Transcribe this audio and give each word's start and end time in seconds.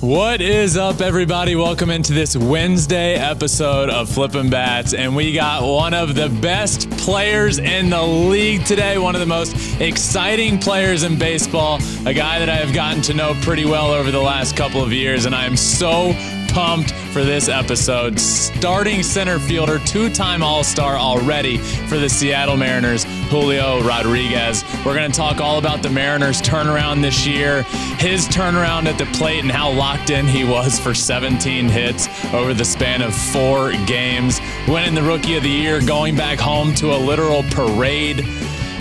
What 0.00 0.40
is 0.40 0.76
up, 0.76 1.00
everybody? 1.00 1.56
Welcome 1.56 1.90
into 1.90 2.12
this 2.12 2.36
Wednesday 2.36 3.16
episode 3.16 3.90
of 3.90 4.08
Flippin' 4.08 4.48
Bats. 4.48 4.94
And 4.94 5.16
we 5.16 5.32
got 5.32 5.64
one 5.64 5.92
of 5.92 6.14
the 6.14 6.28
best 6.40 6.88
players 6.90 7.58
in 7.58 7.90
the 7.90 8.00
league 8.00 8.64
today, 8.64 8.98
one 8.98 9.16
of 9.16 9.20
the 9.20 9.26
most 9.26 9.80
exciting 9.80 10.60
players 10.60 11.02
in 11.02 11.18
baseball, 11.18 11.80
a 12.06 12.14
guy 12.14 12.38
that 12.38 12.48
I 12.48 12.54
have 12.54 12.72
gotten 12.72 13.02
to 13.02 13.14
know 13.14 13.34
pretty 13.42 13.64
well 13.64 13.90
over 13.90 14.12
the 14.12 14.20
last 14.20 14.56
couple 14.56 14.84
of 14.84 14.92
years. 14.92 15.26
And 15.26 15.34
I 15.34 15.46
am 15.46 15.56
so 15.56 16.12
pumped 16.48 16.90
for 17.12 17.24
this 17.24 17.48
episode. 17.48 18.18
Starting 18.18 19.02
center 19.02 19.38
fielder, 19.38 19.78
two 19.80 20.10
time 20.10 20.42
All 20.42 20.64
Star 20.64 20.96
already 20.96 21.58
for 21.58 21.98
the 21.98 22.08
Seattle 22.08 22.56
Mariners, 22.56 23.04
Julio 23.30 23.82
Rodriguez. 23.82 24.64
We're 24.84 24.94
going 24.94 25.10
to 25.10 25.16
talk 25.16 25.40
all 25.40 25.58
about 25.58 25.82
the 25.82 25.90
Mariners' 25.90 26.42
turnaround 26.42 27.02
this 27.02 27.26
year, 27.26 27.62
his 27.98 28.26
turnaround 28.28 28.86
at 28.86 28.98
the 28.98 29.06
plate, 29.16 29.42
and 29.42 29.50
how 29.50 29.70
locked 29.70 30.10
in 30.10 30.26
he 30.26 30.44
was 30.44 30.78
for 30.78 30.94
17 30.94 31.68
hits 31.68 32.08
over 32.32 32.54
the 32.54 32.64
span 32.64 33.02
of 33.02 33.14
four 33.14 33.72
games. 33.86 34.40
Winning 34.66 34.94
the 34.94 35.02
Rookie 35.02 35.36
of 35.36 35.42
the 35.42 35.48
Year, 35.48 35.80
going 35.80 36.16
back 36.16 36.38
home 36.38 36.74
to 36.76 36.92
a 36.92 36.98
literal 36.98 37.42
parade. 37.50 38.26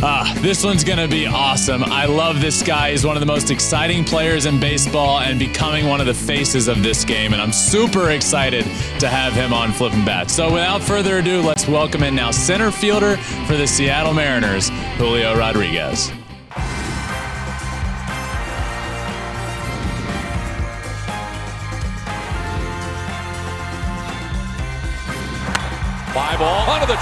Ah, 0.04 0.32
this 0.42 0.64
one's 0.64 0.84
going 0.84 1.00
to 1.00 1.08
be 1.08 1.26
awesome. 1.26 1.84
I 1.84 2.06
love 2.06 2.40
this 2.40 2.62
guy. 2.62 2.92
He's 2.92 3.04
one 3.04 3.16
of 3.16 3.20
the 3.20 3.26
most 3.26 3.50
exciting 3.50 4.04
players 4.04 4.46
in 4.46 4.60
baseball 4.60 5.22
and 5.22 5.40
becoming 5.40 5.88
one 5.88 6.00
of 6.00 6.06
the 6.06 6.14
faces 6.14 6.68
of 6.68 6.84
this 6.84 7.04
game. 7.04 7.34
And 7.34 7.42
I'm 7.42 7.52
super 7.52 8.12
excited 8.12 8.64
to 9.00 9.10
have 9.10 9.34
him 9.34 9.54
on 9.54 9.72
Flippin' 9.72 10.06
Bats. 10.06 10.36
So 10.36 10.54
without 10.54 10.84
further 10.84 11.18
ado, 11.18 11.42
let's 11.42 11.68
welcome 11.68 12.04
in 12.04 12.14
now 12.14 12.30
center 12.30 12.70
fielder 12.70 13.18
for 13.48 13.58
the 13.58 13.66
Seattle 13.66 14.14
Mariners, 14.14 14.70
Julio 14.98 15.36
Rodriguez. 15.36 16.12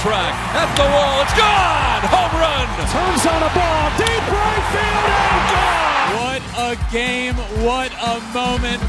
Track, 0.05 0.35
at 0.53 0.69
the 0.77 0.85
wall, 0.85 1.21
it's 1.25 1.33
gone! 1.33 2.05
Home 2.13 2.33
run! 2.37 2.67
Turns 2.93 3.25
on 3.25 3.41
a 3.41 3.49
ball, 3.57 3.89
deep 3.97 4.25
right 4.29 4.65
field, 4.69 5.09
and 5.33 5.45
gone! 5.49 6.09
What 6.21 6.41
a 6.61 6.77
game, 6.93 7.33
what 7.65 7.91
a 8.05 8.21
moment. 8.31 8.83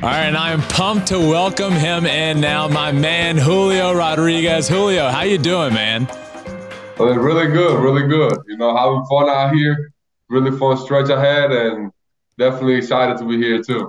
All 0.00 0.10
right, 0.10 0.26
and 0.26 0.36
I 0.36 0.52
am 0.52 0.60
pumped 0.62 1.08
to 1.08 1.18
welcome 1.18 1.72
him 1.72 2.06
in 2.06 2.40
now, 2.40 2.68
my 2.68 2.92
man 2.92 3.36
Julio 3.36 3.92
Rodriguez. 3.92 4.68
Julio, 4.68 5.08
how 5.08 5.22
you 5.22 5.38
doing, 5.38 5.74
man? 5.74 6.06
Well, 6.96 7.12
really 7.12 7.50
good, 7.50 7.82
really 7.82 8.06
good. 8.06 8.38
You 8.46 8.56
know, 8.56 8.76
having 8.76 9.04
fun 9.06 9.28
out 9.28 9.54
here. 9.56 9.90
Really 10.28 10.56
fun 10.56 10.76
stretch 10.76 11.08
ahead, 11.08 11.50
and 11.50 11.90
definitely 12.38 12.74
excited 12.74 13.18
to 13.18 13.24
be 13.24 13.38
here 13.38 13.60
too. 13.60 13.88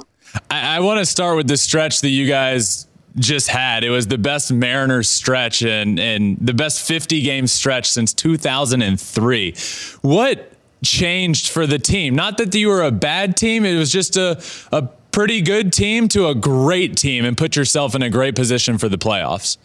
I, 0.50 0.78
I 0.78 0.79
want 0.79 1.00
to 1.00 1.06
start 1.06 1.38
with 1.38 1.47
the 1.47 1.57
stretch 1.57 2.01
that 2.01 2.09
you 2.09 2.28
guys 2.28 2.88
just 3.17 3.47
had. 3.47 3.83
It 3.83 3.89
was 3.89 4.07
the 4.07 4.17
best 4.17 4.51
Mariners 4.51 5.09
stretch 5.09 5.61
and 5.63 5.99
and 5.99 6.37
the 6.39 6.53
best 6.53 6.85
50 6.85 7.21
game 7.21 7.47
stretch 7.47 7.89
since 7.89 8.13
2003. 8.13 9.55
What 10.01 10.51
changed 10.83 11.49
for 11.49 11.65
the 11.65 11.79
team? 11.79 12.15
Not 12.15 12.37
that 12.37 12.53
you 12.53 12.67
were 12.67 12.83
a 12.83 12.91
bad 12.91 13.37
team, 13.37 13.65
it 13.65 13.77
was 13.77 13.91
just 13.91 14.17
a 14.17 14.41
a 14.71 14.83
pretty 15.11 15.41
good 15.41 15.71
team 15.71 16.09
to 16.09 16.27
a 16.27 16.35
great 16.35 16.97
team 16.97 17.23
and 17.23 17.37
put 17.37 17.55
yourself 17.55 17.95
in 17.95 18.01
a 18.01 18.09
great 18.09 18.35
position 18.35 18.77
for 18.77 18.89
the 18.89 18.97
playoffs. 18.97 19.57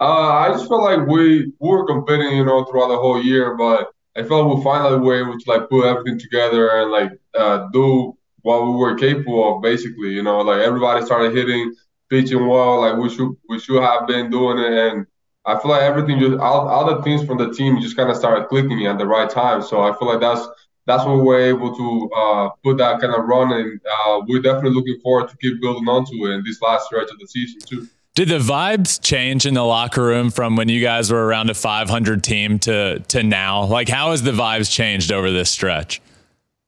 Uh, 0.00 0.04
I 0.04 0.48
just 0.48 0.68
felt 0.68 0.82
like 0.82 1.06
we, 1.06 1.52
we 1.58 1.68
were 1.68 1.86
competing, 1.86 2.36
you 2.36 2.44
know, 2.44 2.64
throughout 2.64 2.88
the 2.88 2.96
whole 2.96 3.22
year, 3.22 3.54
but 3.56 3.88
I 4.16 4.22
felt 4.22 4.56
we 4.56 4.62
finally 4.62 4.98
were 4.98 5.20
able 5.20 5.38
to 5.38 5.44
like 5.50 5.68
put 5.68 5.84
everything 5.84 6.18
together 6.18 6.70
and 6.70 6.90
like 6.90 7.12
uh, 7.34 7.68
do 7.72 8.16
what 8.42 8.64
we 8.64 8.72
were 8.72 8.94
capable 8.94 9.56
of, 9.56 9.62
basically. 9.62 10.10
You 10.10 10.22
know, 10.22 10.40
like 10.40 10.62
everybody 10.62 11.04
started 11.04 11.34
hitting 11.34 11.74
pitching 12.08 12.46
well, 12.46 12.80
like 12.80 12.96
we 12.96 13.08
should 13.08 13.36
we 13.48 13.58
should 13.58 13.82
have 13.82 14.06
been 14.06 14.30
doing 14.30 14.58
it. 14.58 14.72
And 14.72 15.06
I 15.44 15.58
feel 15.58 15.70
like 15.70 15.82
everything 15.82 16.18
just 16.18 16.38
all, 16.38 16.68
all 16.68 16.94
the 16.94 17.02
things 17.02 17.24
from 17.24 17.38
the 17.38 17.52
team 17.52 17.80
just 17.80 17.96
kind 17.96 18.10
of 18.10 18.16
started 18.16 18.48
clicking 18.48 18.86
at 18.86 18.98
the 18.98 19.06
right 19.06 19.30
time. 19.30 19.62
So 19.62 19.82
I 19.82 19.96
feel 19.98 20.08
like 20.08 20.20
that's 20.20 20.46
that's 20.86 21.04
what 21.04 21.24
we're 21.24 21.40
able 21.40 21.74
to 21.76 22.10
uh, 22.16 22.48
put 22.62 22.78
that 22.78 23.00
kind 23.00 23.12
of 23.14 23.24
run, 23.24 23.52
and 23.52 23.80
uh, 23.90 24.20
we're 24.26 24.40
definitely 24.40 24.70
looking 24.70 25.00
forward 25.00 25.28
to 25.28 25.36
keep 25.38 25.60
building 25.60 25.88
onto 25.88 26.26
it 26.26 26.34
in 26.34 26.44
this 26.44 26.62
last 26.62 26.86
stretch 26.86 27.10
of 27.10 27.18
the 27.18 27.26
season 27.26 27.60
too. 27.60 27.88
Did 28.14 28.28
the 28.28 28.38
vibes 28.38 29.02
change 29.02 29.44
in 29.44 29.52
the 29.52 29.64
locker 29.64 30.02
room 30.02 30.30
from 30.30 30.56
when 30.56 30.70
you 30.70 30.80
guys 30.80 31.12
were 31.12 31.26
around 31.26 31.50
a 31.50 31.54
500 31.54 32.24
team 32.24 32.58
to 32.60 33.00
to 33.00 33.22
now? 33.22 33.64
Like, 33.64 33.88
how 33.88 34.12
has 34.12 34.22
the 34.22 34.30
vibes 34.30 34.70
changed 34.72 35.12
over 35.12 35.30
this 35.30 35.50
stretch? 35.50 36.00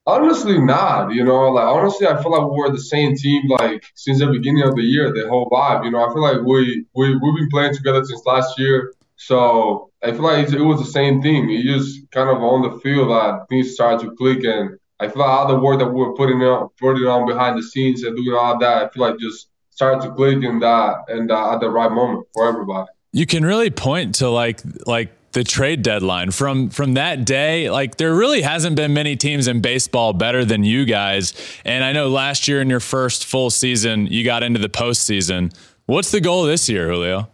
Honestly, 0.08 0.56
not. 0.56 1.12
You 1.12 1.22
know, 1.22 1.50
like 1.50 1.66
honestly, 1.66 2.06
I 2.06 2.20
feel 2.22 2.32
like 2.32 2.50
we 2.50 2.56
were 2.56 2.70
the 2.70 2.80
same 2.80 3.14
team 3.14 3.42
like 3.48 3.84
since 3.94 4.20
the 4.20 4.26
beginning 4.26 4.62
of 4.62 4.74
the 4.74 4.82
year. 4.82 5.12
The 5.12 5.28
whole 5.28 5.50
vibe. 5.50 5.84
You 5.84 5.90
know, 5.90 6.02
I 6.02 6.10
feel 6.14 6.22
like 6.22 6.40
we 6.40 6.86
we 6.94 7.14
we've 7.14 7.34
been 7.34 7.50
playing 7.50 7.74
together 7.74 8.02
since 8.02 8.24
last 8.24 8.58
year. 8.58 8.94
So 9.16 9.90
I 10.02 10.12
feel 10.12 10.22
like 10.22 10.48
it 10.48 10.62
was 10.62 10.80
the 10.80 10.90
same 10.90 11.20
thing. 11.20 11.50
It 11.50 11.62
just 11.64 12.10
kind 12.10 12.30
of 12.30 12.38
on 12.38 12.62
the 12.62 12.80
field 12.80 13.10
that 13.10 13.50
things 13.50 13.74
started 13.74 14.00
to 14.06 14.16
click, 14.16 14.44
and 14.44 14.78
I 14.98 15.08
feel 15.08 15.18
like 15.18 15.28
all 15.28 15.46
the 15.46 15.58
work 15.58 15.78
that 15.80 15.88
we 15.88 16.00
were 16.00 16.14
putting 16.14 16.40
on 16.40 16.70
putting 16.80 17.04
on 17.04 17.26
behind 17.26 17.58
the 17.58 17.62
scenes 17.62 18.02
and 18.02 18.16
doing 18.16 18.34
all 18.34 18.58
that, 18.58 18.84
I 18.84 18.88
feel 18.88 19.02
like 19.02 19.18
just 19.18 19.48
started 19.68 20.08
to 20.08 20.14
click 20.14 20.42
in 20.42 20.60
that 20.60 21.04
and 21.08 21.30
uh, 21.30 21.52
at 21.52 21.60
the 21.60 21.68
right 21.68 21.92
moment 21.92 22.26
for 22.32 22.48
everybody. 22.48 22.88
You 23.12 23.26
can 23.26 23.44
really 23.44 23.68
point 23.68 24.14
to 24.16 24.30
like 24.30 24.62
like 24.86 25.10
the 25.32 25.44
trade 25.44 25.82
deadline. 25.82 26.30
From 26.30 26.70
from 26.70 26.94
that 26.94 27.24
day 27.24 27.70
like 27.70 27.96
there 27.96 28.14
really 28.14 28.42
hasn't 28.42 28.76
been 28.76 28.94
many 28.94 29.16
teams 29.16 29.46
in 29.46 29.60
baseball 29.60 30.12
better 30.12 30.44
than 30.44 30.64
you 30.64 30.84
guys. 30.84 31.34
And 31.64 31.84
i 31.84 31.92
know 31.92 32.08
last 32.08 32.48
year 32.48 32.60
in 32.60 32.70
your 32.70 32.80
first 32.80 33.26
full 33.26 33.50
season 33.50 34.06
you 34.06 34.24
got 34.24 34.42
into 34.42 34.58
the 34.58 34.68
postseason. 34.68 35.54
What's 35.86 36.10
the 36.10 36.20
goal 36.20 36.44
this 36.44 36.68
year 36.68 36.88
julio? 36.88 37.28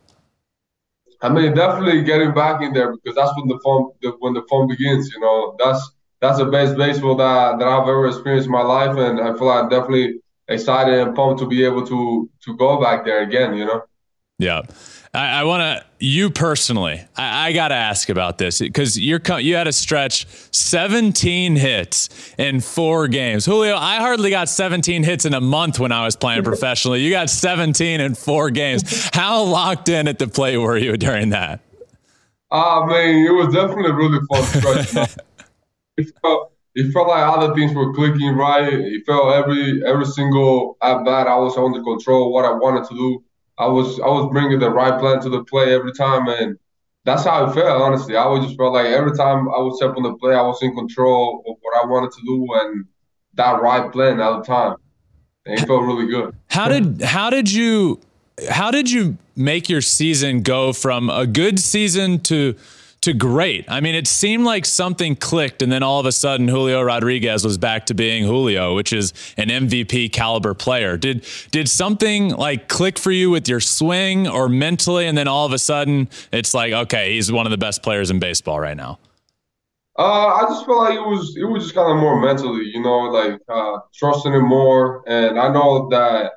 I 1.22 1.28
mean 1.28 1.54
definitely 1.54 2.02
getting 2.02 2.34
back 2.34 2.62
in 2.62 2.72
there 2.72 2.92
because 2.92 3.14
that's 3.14 3.32
when 3.36 3.48
the 3.48 3.60
fun 3.64 3.90
the, 4.02 4.10
when 4.18 4.34
the 4.34 4.42
fun 4.50 4.66
begins 4.66 5.10
you 5.14 5.20
know? 5.20 5.56
That's 5.58 5.90
that's 6.20 6.38
the 6.38 6.46
best 6.46 6.76
baseball 6.76 7.16
that, 7.16 7.58
that 7.58 7.68
i've 7.68 7.88
ever 7.88 8.08
experienced 8.08 8.46
in 8.46 8.52
my 8.52 8.62
life. 8.62 8.96
And 8.96 9.20
i 9.20 9.32
feel 9.34 9.46
like 9.46 9.64
i'm 9.64 9.68
definitely 9.68 10.20
excited 10.48 10.98
and 10.98 11.14
pumped 11.14 11.40
to 11.40 11.46
be 11.46 11.64
able 11.64 11.86
to 11.86 12.28
to 12.44 12.56
go 12.56 12.80
back 12.80 13.04
there 13.04 13.22
again 13.22 13.54
you 13.54 13.64
know? 13.64 13.82
Yeah 14.38 14.62
I, 15.14 15.40
I 15.40 15.44
want 15.44 15.60
to 15.60 15.84
you 16.04 16.28
personally. 16.28 17.02
I, 17.16 17.48
I 17.48 17.52
got 17.52 17.68
to 17.68 17.74
ask 17.74 18.08
about 18.08 18.38
this 18.38 18.58
because 18.58 18.98
you're 18.98 19.20
you 19.38 19.54
had 19.54 19.68
a 19.68 19.72
stretch 19.72 20.26
17 20.50 21.56
hits 21.56 22.34
in 22.36 22.60
four 22.60 23.08
games. 23.08 23.46
Julio, 23.46 23.76
I 23.76 23.96
hardly 23.96 24.30
got 24.30 24.48
17 24.48 25.04
hits 25.04 25.24
in 25.24 25.32
a 25.32 25.40
month 25.40 25.78
when 25.78 25.92
I 25.92 26.04
was 26.04 26.16
playing 26.16 26.42
professionally. 26.44 27.00
You 27.00 27.10
got 27.10 27.30
17 27.30 28.00
in 28.00 28.14
four 28.14 28.50
games. 28.50 29.08
How 29.12 29.42
locked 29.44 29.88
in 29.88 30.08
at 30.08 30.18
the 30.18 30.26
plate 30.26 30.58
were 30.58 30.76
you 30.76 30.96
during 30.96 31.30
that? 31.30 31.60
Ah, 32.50 32.82
I 32.82 32.86
mean, 32.86 33.26
it 33.26 33.30
was 33.30 33.54
definitely 33.54 33.90
a 33.90 33.94
really 33.94 34.20
fun 34.30 34.44
stretch. 34.44 35.16
it 35.96 36.12
felt 36.20 36.52
it 36.74 36.92
felt 36.92 37.06
like 37.06 37.22
other 37.22 37.54
things 37.54 37.72
were 37.72 37.94
clicking 37.94 38.36
right. 38.36 38.72
It 38.72 39.06
felt 39.06 39.32
every 39.32 39.82
every 39.86 40.06
single 40.06 40.76
at 40.82 41.04
bat 41.04 41.28
I 41.28 41.36
was 41.36 41.56
under 41.56 41.82
control, 41.82 42.32
what 42.32 42.44
I 42.44 42.52
wanted 42.52 42.88
to 42.88 42.94
do. 42.94 43.24
I 43.58 43.66
was 43.66 44.00
I 44.00 44.06
was 44.06 44.30
bringing 44.32 44.58
the 44.58 44.70
right 44.70 44.98
plan 44.98 45.20
to 45.22 45.28
the 45.28 45.44
play 45.44 45.74
every 45.74 45.92
time, 45.92 46.28
and 46.28 46.58
that's 47.04 47.24
how 47.24 47.46
I 47.46 47.52
felt. 47.52 47.82
Honestly, 47.82 48.16
I 48.16 48.26
was 48.26 48.44
just 48.44 48.56
felt 48.56 48.72
like 48.72 48.86
every 48.86 49.16
time 49.16 49.48
I 49.48 49.60
would 49.60 49.76
step 49.76 49.94
on 49.96 50.02
the 50.02 50.14
play, 50.14 50.34
I 50.34 50.42
was 50.42 50.62
in 50.62 50.74
control 50.74 51.44
of 51.46 51.56
what 51.60 51.82
I 51.82 51.86
wanted 51.86 52.12
to 52.12 52.22
do 52.26 52.46
and 52.54 52.84
that 53.34 53.60
right 53.60 53.90
plan 53.92 54.20
at 54.20 54.38
the 54.38 54.42
time. 54.42 54.76
and 55.46 55.58
it 55.58 55.66
felt 55.66 55.82
really 55.82 56.06
good. 56.06 56.34
How 56.48 56.68
did 56.68 57.02
how 57.02 57.30
did 57.30 57.52
you 57.52 58.00
how 58.50 58.70
did 58.70 58.90
you 58.90 59.16
make 59.36 59.68
your 59.68 59.80
season 59.80 60.42
go 60.42 60.72
from 60.72 61.10
a 61.10 61.26
good 61.26 61.58
season 61.58 62.20
to 62.20 62.54
to 63.04 63.12
great. 63.12 63.66
I 63.68 63.80
mean, 63.80 63.94
it 63.94 64.08
seemed 64.08 64.44
like 64.44 64.64
something 64.64 65.14
clicked, 65.14 65.60
and 65.60 65.70
then 65.70 65.82
all 65.82 66.00
of 66.00 66.06
a 66.06 66.12
sudden, 66.12 66.48
Julio 66.48 66.80
Rodriguez 66.82 67.44
was 67.44 67.58
back 67.58 67.84
to 67.86 67.94
being 67.94 68.24
Julio, 68.24 68.74
which 68.74 68.94
is 68.94 69.12
an 69.36 69.48
MVP 69.48 70.10
caliber 70.10 70.54
player. 70.54 70.96
Did 70.96 71.26
did 71.50 71.68
something 71.68 72.30
like 72.30 72.68
click 72.68 72.98
for 72.98 73.12
you 73.12 73.28
with 73.28 73.46
your 73.46 73.60
swing 73.60 74.26
or 74.26 74.48
mentally, 74.48 75.06
and 75.06 75.18
then 75.18 75.28
all 75.28 75.44
of 75.44 75.52
a 75.52 75.58
sudden, 75.58 76.08
it's 76.32 76.54
like, 76.54 76.72
okay, 76.72 77.12
he's 77.12 77.30
one 77.30 77.46
of 77.46 77.50
the 77.50 77.58
best 77.58 77.82
players 77.82 78.10
in 78.10 78.18
baseball 78.18 78.58
right 78.58 78.76
now? 78.76 78.98
Uh, 79.98 80.02
I 80.02 80.42
just 80.48 80.64
felt 80.64 80.78
like 80.78 80.94
it 80.94 81.06
was 81.06 81.36
it 81.36 81.44
was 81.44 81.64
just 81.64 81.74
kind 81.74 81.92
of 81.92 81.98
more 81.98 82.18
mentally, 82.18 82.64
you 82.64 82.82
know, 82.82 83.00
like 83.00 83.38
uh, 83.48 83.80
trusting 83.94 84.32
him 84.32 84.48
more, 84.48 85.04
and 85.06 85.38
I 85.38 85.52
know 85.52 85.90
that 85.90 86.32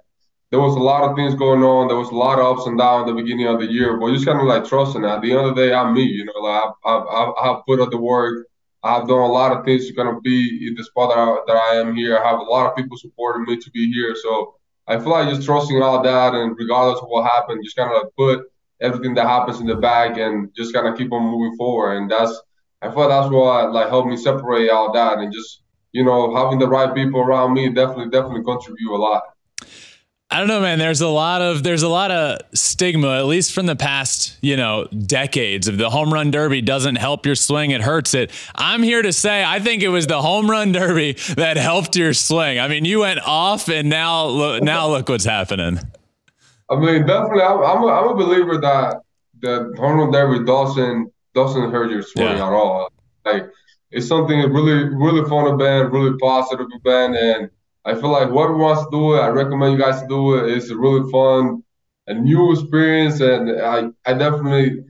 there 0.49 0.59
was 0.59 0.75
a 0.75 0.79
lot 0.79 1.03
of 1.03 1.15
things 1.15 1.35
going 1.35 1.63
on. 1.63 1.88
There 1.88 1.97
was 1.97 2.09
a 2.09 2.15
lot 2.15 2.39
of 2.39 2.45
ups 2.45 2.67
and 2.67 2.77
downs 2.77 3.09
at 3.09 3.15
the 3.15 3.21
beginning 3.21 3.47
of 3.47 3.59
the 3.59 3.65
year, 3.65 3.97
but 3.97 4.13
just 4.13 4.25
kind 4.25 4.39
of 4.39 4.47
like 4.47 4.65
trusting. 4.65 5.03
At 5.03 5.21
the 5.21 5.31
end 5.31 5.41
of 5.41 5.55
the 5.55 5.67
day, 5.67 5.73
I'm 5.73 5.94
me. 5.94 6.03
You 6.03 6.25
know, 6.25 6.39
like 6.39 6.63
I've, 6.85 7.03
I've, 7.07 7.33
I've 7.41 7.65
put 7.65 7.81
up 7.81 7.91
the 7.91 7.97
work. 7.97 8.47
I've 8.83 9.07
done 9.07 9.19
a 9.19 9.27
lot 9.27 9.51
of 9.51 9.65
things 9.65 9.88
to 9.88 9.94
kind 9.94 10.07
of 10.07 10.23
be 10.23 10.67
in 10.67 10.75
the 10.75 10.83
spot 10.83 11.09
that 11.09 11.17
I, 11.19 11.38
that 11.47 11.57
I 11.57 11.75
am 11.81 11.95
here. 11.95 12.17
I 12.17 12.25
have 12.25 12.39
a 12.39 12.44
lot 12.44 12.69
of 12.69 12.75
people 12.77 12.95
supporting 12.97 13.44
me 13.44 13.59
to 13.59 13.71
be 13.71 13.91
here. 13.91 14.15
So 14.15 14.55
I 14.88 14.97
feel 14.97 15.09
like 15.09 15.29
just 15.29 15.45
trusting 15.45 15.81
all 15.81 16.01
that, 16.01 16.33
and 16.33 16.55
regardless 16.57 17.01
of 17.01 17.09
what 17.09 17.29
happened, 17.29 17.63
just 17.63 17.75
kind 17.75 17.91
of 17.91 18.03
like 18.03 18.15
put 18.15 18.49
everything 18.79 19.15
that 19.15 19.27
happens 19.27 19.59
in 19.59 19.67
the 19.67 19.75
bag 19.75 20.17
and 20.17 20.49
just 20.55 20.73
kind 20.73 20.88
of 20.88 20.97
keep 20.97 21.11
on 21.11 21.23
moving 21.23 21.57
forward. 21.57 21.97
And 21.97 22.09
that's 22.09 22.39
I 22.81 22.89
feel 22.89 22.99
like 22.99 23.09
that's 23.09 23.31
what 23.31 23.73
like 23.73 23.89
helped 23.89 24.07
me 24.07 24.15
separate 24.15 24.69
all 24.69 24.94
that 24.94 25.17
and 25.17 25.33
just 25.33 25.63
you 25.91 26.03
know 26.03 26.35
having 26.35 26.59
the 26.59 26.67
right 26.67 26.94
people 26.94 27.19
around 27.19 27.53
me 27.53 27.69
definitely 27.69 28.09
definitely 28.09 28.44
contribute 28.44 28.95
a 28.95 28.95
lot. 28.95 29.23
I 30.29 30.39
don't 30.39 30.50
know, 30.50 30.59
man. 30.59 30.77
There's 30.77 31.00
a 31.00 31.07
lot 31.07 31.41
of 31.41 31.63
there's 31.63 31.83
a 31.83 31.88
lot 31.88 32.12
of 32.12 32.41
stigma, 32.53 33.18
at 33.18 33.27
least 33.27 33.53
from 33.53 33.65
the 33.65 33.77
past, 33.77 34.38
you 34.41 34.57
know, 34.57 34.85
decades. 34.88 35.69
If 35.69 35.77
the 35.77 35.89
home 35.89 36.12
run 36.13 36.31
derby 36.31 36.62
doesn't 36.62 36.97
help 36.97 37.25
your 37.25 37.35
swing, 37.35 37.71
it 37.71 37.81
hurts 37.81 38.13
it. 38.13 38.31
I'm 38.53 38.83
here 38.83 39.01
to 39.01 39.13
say 39.13 39.45
I 39.45 39.59
think 39.59 39.83
it 39.83 39.88
was 39.88 40.06
the 40.06 40.21
home 40.21 40.51
run 40.51 40.71
derby 40.74 41.13
that 41.38 41.56
helped 41.56 41.95
your 41.95 42.13
swing. 42.13 42.59
I 42.59 42.68
mean, 42.68 42.83
you 42.83 43.00
went 43.00 43.21
off, 43.25 43.69
and 43.69 43.89
now 43.89 44.59
now 44.62 44.89
look 44.89 45.07
what's 45.07 45.24
happening. 45.24 45.79
I 46.69 46.75
mean, 46.75 47.06
definitely, 47.06 47.44
I'm, 47.44 47.59
I'm, 47.59 47.83
a, 47.83 47.88
I'm 47.88 48.09
a 48.09 48.15
believer 48.15 48.57
that 48.59 49.00
the 49.41 49.73
home 49.77 49.97
run 49.97 50.12
derby 50.12 50.44
doesn't 50.44 51.09
doesn't 51.35 51.71
hurt 51.71 51.89
your 51.89 52.01
swing 52.01 52.27
yeah. 52.27 52.47
at 52.47 52.53
all. 52.53 52.91
Like 53.23 53.45
it's 53.91 54.07
something 54.07 54.38
really 54.51 54.89
really 54.94 55.27
fun 55.30 55.45
to 55.45 55.56
band, 55.56 55.94
really 55.94 56.18
positive 56.18 56.68
to 56.69 56.80
band, 56.83 57.15
and 57.15 57.50
I 57.87 57.95
feel 57.95 58.11
like 58.11 58.27
whoever 58.27 58.57
wants 58.57 58.83
to 58.83 58.89
do 58.91 59.15
it, 59.15 59.19
I 59.19 59.29
recommend 59.29 59.71
you 59.71 59.79
guys 59.79 60.01
to 60.01 60.07
do 60.07 60.35
it. 60.35 60.51
It's 60.51 60.69
a 60.69 60.77
really 60.77 61.09
fun, 61.09 61.63
a 62.07 62.13
new 62.13 62.51
experience, 62.51 63.21
and 63.21 63.61
I, 63.61 63.89
I 64.05 64.13
definitely, 64.13 64.83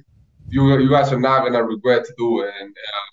you 0.50 0.78
you 0.80 0.90
guys 0.90 1.14
are 1.14 1.20
not 1.20 1.44
gonna 1.44 1.64
regret 1.64 2.06
to 2.06 2.14
do 2.18 2.42
it. 2.42 2.52
And 2.60 2.72
uh, 2.72 3.08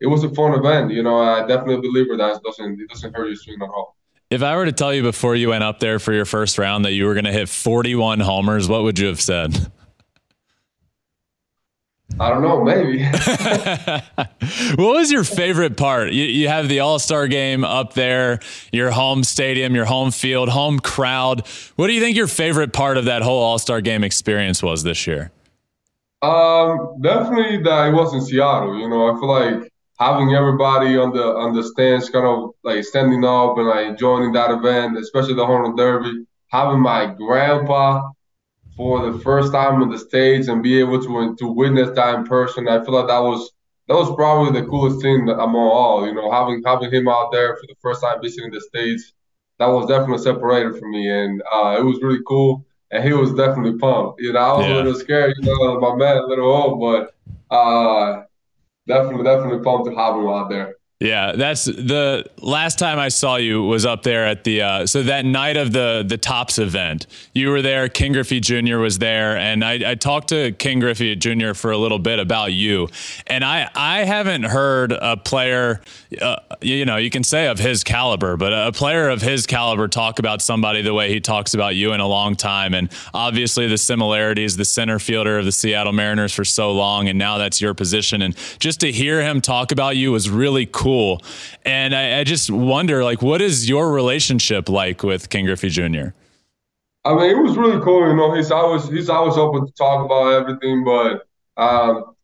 it 0.00 0.06
was 0.08 0.24
a 0.24 0.30
fun 0.30 0.54
event. 0.54 0.90
You 0.90 1.04
know, 1.04 1.20
I 1.20 1.46
definitely 1.46 1.80
believe 1.80 2.08
that 2.08 2.36
it 2.36 2.42
doesn't 2.44 2.80
it 2.80 2.88
doesn't 2.88 3.14
hurt 3.14 3.28
your 3.28 3.36
swing 3.36 3.62
at 3.62 3.68
all. 3.68 3.96
If 4.30 4.42
I 4.42 4.56
were 4.56 4.66
to 4.66 4.72
tell 4.72 4.92
you 4.92 5.02
before 5.02 5.36
you 5.36 5.50
went 5.50 5.64
up 5.64 5.78
there 5.78 5.98
for 5.98 6.12
your 6.12 6.26
first 6.26 6.58
round 6.58 6.84
that 6.84 6.92
you 6.92 7.06
were 7.06 7.14
going 7.14 7.24
to 7.24 7.32
hit 7.32 7.48
41 7.48 8.20
homers, 8.20 8.68
what 8.68 8.82
would 8.82 8.98
you 8.98 9.06
have 9.06 9.22
said? 9.22 9.72
I 12.20 12.30
don't 12.30 12.42
know, 12.42 12.64
maybe. 12.64 13.04
what 14.76 14.94
was 14.94 15.12
your 15.12 15.24
favorite 15.24 15.76
part? 15.76 16.12
You, 16.12 16.24
you 16.24 16.48
have 16.48 16.68
the 16.68 16.80
All 16.80 16.98
Star 16.98 17.28
game 17.28 17.64
up 17.64 17.94
there, 17.94 18.40
your 18.72 18.90
home 18.90 19.22
stadium, 19.24 19.74
your 19.74 19.84
home 19.84 20.10
field, 20.10 20.48
home 20.48 20.80
crowd. 20.80 21.46
What 21.76 21.86
do 21.86 21.92
you 21.92 22.00
think 22.00 22.16
your 22.16 22.26
favorite 22.26 22.72
part 22.72 22.96
of 22.96 23.04
that 23.04 23.22
whole 23.22 23.42
All 23.42 23.58
Star 23.58 23.80
game 23.80 24.02
experience 24.04 24.62
was 24.62 24.82
this 24.82 25.06
year? 25.06 25.30
Um, 26.22 27.00
definitely 27.00 27.62
that 27.62 27.88
it 27.88 27.92
was 27.92 28.12
in 28.12 28.22
Seattle. 28.22 28.78
You 28.78 28.88
know, 28.88 29.14
I 29.14 29.20
feel 29.20 29.28
like 29.28 29.72
having 30.00 30.34
everybody 30.34 30.96
on 30.96 31.12
the 31.12 31.22
on 31.22 31.54
the 31.54 31.62
stands, 31.62 32.10
kind 32.10 32.26
of 32.26 32.54
like 32.64 32.84
standing 32.84 33.24
up 33.24 33.58
and 33.58 33.68
like 33.68 33.98
joining 33.98 34.32
that 34.32 34.50
event, 34.50 34.98
especially 34.98 35.34
the 35.34 35.46
home 35.46 35.62
run 35.62 35.76
derby. 35.76 36.24
Having 36.48 36.80
my 36.80 37.14
grandpa 37.14 38.00
for 38.78 39.10
the 39.10 39.18
first 39.18 39.52
time 39.52 39.82
on 39.82 39.90
the 39.90 39.98
stage 39.98 40.46
and 40.46 40.62
be 40.62 40.78
able 40.78 41.02
to 41.02 41.36
to 41.36 41.48
witness 41.48 41.90
that 41.96 42.14
in 42.14 42.24
person. 42.24 42.68
I 42.68 42.82
feel 42.84 42.94
like 42.94 43.08
that 43.08 43.18
was 43.18 43.50
that 43.88 43.94
was 43.94 44.14
probably 44.14 44.58
the 44.58 44.66
coolest 44.68 45.02
thing 45.02 45.28
among 45.28 45.56
all. 45.56 46.06
You 46.06 46.14
know, 46.14 46.30
having 46.30 46.62
having 46.64 46.92
him 46.92 47.08
out 47.08 47.32
there 47.32 47.56
for 47.56 47.66
the 47.66 47.74
first 47.82 48.02
time 48.02 48.22
visiting 48.22 48.52
the 48.52 48.60
states, 48.60 49.12
that 49.58 49.66
was 49.66 49.88
definitely 49.88 50.22
separated 50.22 50.78
from 50.78 50.92
me, 50.92 51.10
and 51.10 51.42
uh, 51.52 51.76
it 51.76 51.82
was 51.82 52.00
really 52.00 52.22
cool. 52.26 52.64
And 52.92 53.04
he 53.04 53.12
was 53.12 53.34
definitely 53.34 53.76
pumped. 53.78 54.22
You 54.22 54.32
know, 54.32 54.38
I 54.38 54.56
was 54.56 54.66
yeah. 54.66 54.74
a 54.74 54.76
little 54.76 54.94
scared. 54.94 55.34
You 55.38 55.46
know, 55.50 55.80
my 55.80 55.96
man, 55.96 56.16
a 56.16 56.26
little 56.26 56.50
old, 56.50 56.80
but 56.80 57.54
uh, 57.54 58.22
definitely 58.86 59.24
definitely 59.24 59.62
pumped 59.64 59.90
to 59.90 59.96
have 59.96 60.14
him 60.14 60.28
out 60.28 60.48
there. 60.50 60.77
Yeah, 61.00 61.36
that's 61.36 61.64
the 61.64 62.24
last 62.42 62.76
time 62.76 62.98
I 62.98 63.08
saw 63.08 63.36
you 63.36 63.62
was 63.62 63.86
up 63.86 64.02
there 64.02 64.26
at 64.26 64.42
the 64.42 64.62
uh, 64.62 64.86
so 64.86 65.04
that 65.04 65.24
night 65.24 65.56
of 65.56 65.70
the 65.70 66.04
the 66.04 66.18
Topps 66.18 66.58
event. 66.58 67.06
You 67.32 67.50
were 67.50 67.62
there. 67.62 67.88
Ken 67.88 68.10
Griffey 68.10 68.40
Jr. 68.40 68.78
was 68.78 68.98
there, 68.98 69.36
and 69.36 69.64
I, 69.64 69.92
I 69.92 69.94
talked 69.94 70.30
to 70.30 70.50
Ken 70.50 70.80
Griffey 70.80 71.14
Jr. 71.14 71.52
for 71.54 71.70
a 71.70 71.78
little 71.78 72.00
bit 72.00 72.18
about 72.18 72.52
you. 72.52 72.88
And 73.28 73.44
I 73.44 73.70
I 73.76 74.02
haven't 74.02 74.42
heard 74.42 74.90
a 74.90 75.16
player, 75.16 75.82
uh, 76.20 76.38
you 76.60 76.84
know, 76.84 76.96
you 76.96 77.10
can 77.10 77.22
say 77.22 77.46
of 77.46 77.60
his 77.60 77.84
caliber, 77.84 78.36
but 78.36 78.52
a 78.52 78.72
player 78.72 79.08
of 79.08 79.22
his 79.22 79.46
caliber 79.46 79.86
talk 79.86 80.18
about 80.18 80.42
somebody 80.42 80.82
the 80.82 80.94
way 80.94 81.10
he 81.10 81.20
talks 81.20 81.54
about 81.54 81.76
you 81.76 81.92
in 81.92 82.00
a 82.00 82.08
long 82.08 82.34
time. 82.34 82.74
And 82.74 82.90
obviously 83.14 83.68
the 83.68 83.78
similarities, 83.78 84.56
the 84.56 84.64
center 84.64 84.98
fielder 84.98 85.38
of 85.38 85.44
the 85.44 85.52
Seattle 85.52 85.92
Mariners 85.92 86.34
for 86.34 86.44
so 86.44 86.72
long, 86.72 87.08
and 87.08 87.16
now 87.16 87.38
that's 87.38 87.60
your 87.60 87.72
position. 87.72 88.20
And 88.20 88.34
just 88.58 88.80
to 88.80 88.90
hear 88.90 89.22
him 89.22 89.40
talk 89.40 89.70
about 89.70 89.96
you 89.96 90.10
was 90.10 90.28
really 90.28 90.66
cool 90.66 90.87
cool. 90.88 91.20
And 91.66 91.94
I, 91.94 92.20
I 92.20 92.24
just 92.24 92.50
wonder, 92.50 93.04
like, 93.04 93.20
what 93.20 93.42
is 93.42 93.68
your 93.68 93.92
relationship 93.92 94.70
like 94.70 95.02
with 95.02 95.28
Ken 95.28 95.44
Griffey 95.44 95.68
Jr.? 95.68 96.08
I 97.04 97.14
mean, 97.14 97.30
it 97.30 97.42
was 97.42 97.58
really 97.58 97.80
cool. 97.82 98.08
You 98.08 98.16
know, 98.16 98.34
he's 98.34 98.50
always 98.50 98.88
he's 98.88 99.10
always 99.10 99.36
open 99.36 99.66
to 99.66 99.72
talk 99.72 100.04
about 100.06 100.32
everything, 100.32 100.84
but 100.84 101.26
um, 101.58 102.14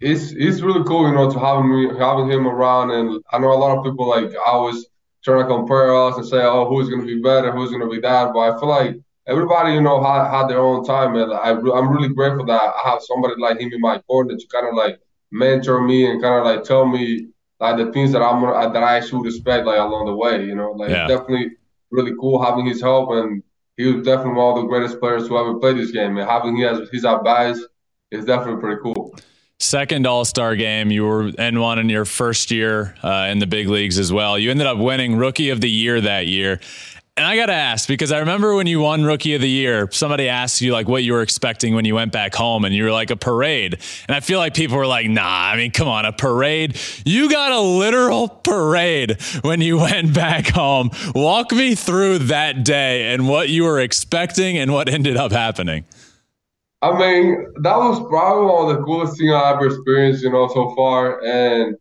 it's 0.00 0.32
it's 0.32 0.60
really 0.60 0.84
cool, 0.84 1.08
you 1.08 1.14
know, 1.14 1.30
to 1.30 1.38
have 1.38 1.64
me 1.64 1.88
having 1.98 2.28
him 2.28 2.48
around. 2.48 2.90
And 2.90 3.22
I 3.30 3.38
know 3.38 3.52
a 3.52 3.62
lot 3.64 3.78
of 3.78 3.84
people 3.84 4.08
like 4.08 4.32
always 4.44 4.86
trying 5.24 5.42
to 5.42 5.54
compare 5.54 5.94
us 5.94 6.16
and 6.16 6.26
say, 6.26 6.42
oh, 6.42 6.68
who's 6.68 6.88
going 6.88 7.02
to 7.02 7.06
be 7.06 7.22
better, 7.22 7.52
who's 7.52 7.70
going 7.70 7.82
to 7.82 7.94
be 7.94 8.00
that. 8.00 8.32
But 8.32 8.40
I 8.40 8.58
feel 8.58 8.68
like 8.68 8.96
everybody, 9.28 9.74
you 9.74 9.82
know, 9.82 10.02
had, 10.02 10.30
had 10.30 10.48
their 10.48 10.60
own 10.60 10.84
time, 10.84 11.14
and 11.14 11.32
I 11.32 11.50
I'm 11.50 11.92
really 11.92 12.12
grateful 12.12 12.46
that 12.46 12.60
I 12.60 12.90
have 12.90 13.02
somebody 13.02 13.34
like 13.38 13.60
him 13.60 13.72
in 13.72 13.80
my 13.80 13.98
corner 14.00 14.36
to 14.36 14.46
kind 14.48 14.66
of 14.66 14.74
like 14.74 14.98
mentor 15.30 15.80
me 15.80 16.10
and 16.10 16.20
kind 16.20 16.40
of 16.40 16.44
like 16.44 16.64
tell 16.64 16.86
me 16.86 17.28
like 17.60 17.76
the 17.76 17.92
things 17.92 18.12
that 18.12 18.22
I'm 18.22 18.42
uh, 18.42 18.68
that 18.70 18.82
I 18.82 19.00
should 19.00 19.24
respect 19.24 19.66
like 19.66 19.78
along 19.78 20.06
the 20.06 20.14
way. 20.14 20.44
You 20.44 20.54
know, 20.54 20.72
like 20.72 20.90
yeah. 20.90 21.06
definitely 21.06 21.52
really 21.90 22.12
cool 22.18 22.42
having 22.42 22.66
his 22.66 22.80
help, 22.80 23.10
and 23.10 23.42
he 23.76 23.86
was 23.86 24.04
definitely 24.04 24.34
one 24.34 24.56
of 24.56 24.62
the 24.62 24.68
greatest 24.68 24.98
players 25.00 25.28
who 25.28 25.38
ever 25.38 25.58
played 25.58 25.76
this 25.76 25.90
game. 25.90 26.16
And 26.16 26.28
having 26.28 26.56
his 26.56 26.88
his 26.90 27.04
advice 27.04 27.60
is 28.10 28.24
definitely 28.24 28.60
pretty 28.60 28.80
cool. 28.82 29.14
Second 29.58 30.06
All 30.06 30.24
Star 30.24 30.56
game, 30.56 30.90
you 30.90 31.04
were 31.04 31.30
N 31.38 31.60
one 31.60 31.78
in 31.78 31.90
your 31.90 32.06
first 32.06 32.50
year 32.50 32.94
uh, 33.02 33.28
in 33.30 33.40
the 33.40 33.46
big 33.46 33.68
leagues 33.68 33.98
as 33.98 34.10
well. 34.10 34.38
You 34.38 34.50
ended 34.50 34.66
up 34.66 34.78
winning 34.78 35.16
Rookie 35.16 35.50
of 35.50 35.60
the 35.60 35.70
Year 35.70 36.00
that 36.00 36.26
year. 36.26 36.60
And 37.20 37.26
I 37.26 37.36
got 37.36 37.46
to 37.46 37.52
ask 37.52 37.86
because 37.86 38.12
I 38.12 38.20
remember 38.20 38.54
when 38.54 38.66
you 38.66 38.80
won 38.80 39.04
Rookie 39.04 39.34
of 39.34 39.42
the 39.42 39.48
Year, 39.50 39.90
somebody 39.92 40.26
asked 40.26 40.62
you 40.62 40.72
like 40.72 40.88
what 40.88 41.04
you 41.04 41.12
were 41.12 41.20
expecting 41.20 41.74
when 41.74 41.84
you 41.84 41.94
went 41.94 42.12
back 42.12 42.34
home, 42.34 42.64
and 42.64 42.74
you 42.74 42.84
were 42.84 42.92
like 42.92 43.10
a 43.10 43.16
parade. 43.16 43.78
And 44.08 44.16
I 44.16 44.20
feel 44.20 44.38
like 44.38 44.54
people 44.54 44.78
were 44.78 44.86
like, 44.86 45.06
"Nah, 45.06 45.50
I 45.50 45.54
mean, 45.54 45.70
come 45.70 45.86
on, 45.86 46.06
a 46.06 46.14
parade? 46.14 46.80
You 47.04 47.28
got 47.28 47.52
a 47.52 47.60
literal 47.60 48.26
parade 48.26 49.20
when 49.42 49.60
you 49.60 49.76
went 49.90 50.14
back 50.14 50.46
home. 50.48 50.92
Walk 51.14 51.52
me 51.52 51.74
through 51.74 52.20
that 52.20 52.64
day 52.64 53.12
and 53.12 53.28
what 53.28 53.50
you 53.50 53.64
were 53.64 53.80
expecting 53.80 54.56
and 54.56 54.72
what 54.72 54.88
ended 54.88 55.18
up 55.18 55.30
happening." 55.30 55.84
I 56.80 56.96
mean, 56.96 57.48
that 57.60 57.76
was 57.76 58.00
probably 58.08 58.46
one 58.46 58.70
of 58.70 58.78
the 58.78 58.82
coolest 58.82 59.18
things 59.18 59.30
I 59.30 59.52
ever 59.52 59.66
experienced, 59.66 60.22
you 60.22 60.32
know, 60.32 60.48
so 60.48 60.74
far. 60.74 61.22
And 61.22 61.76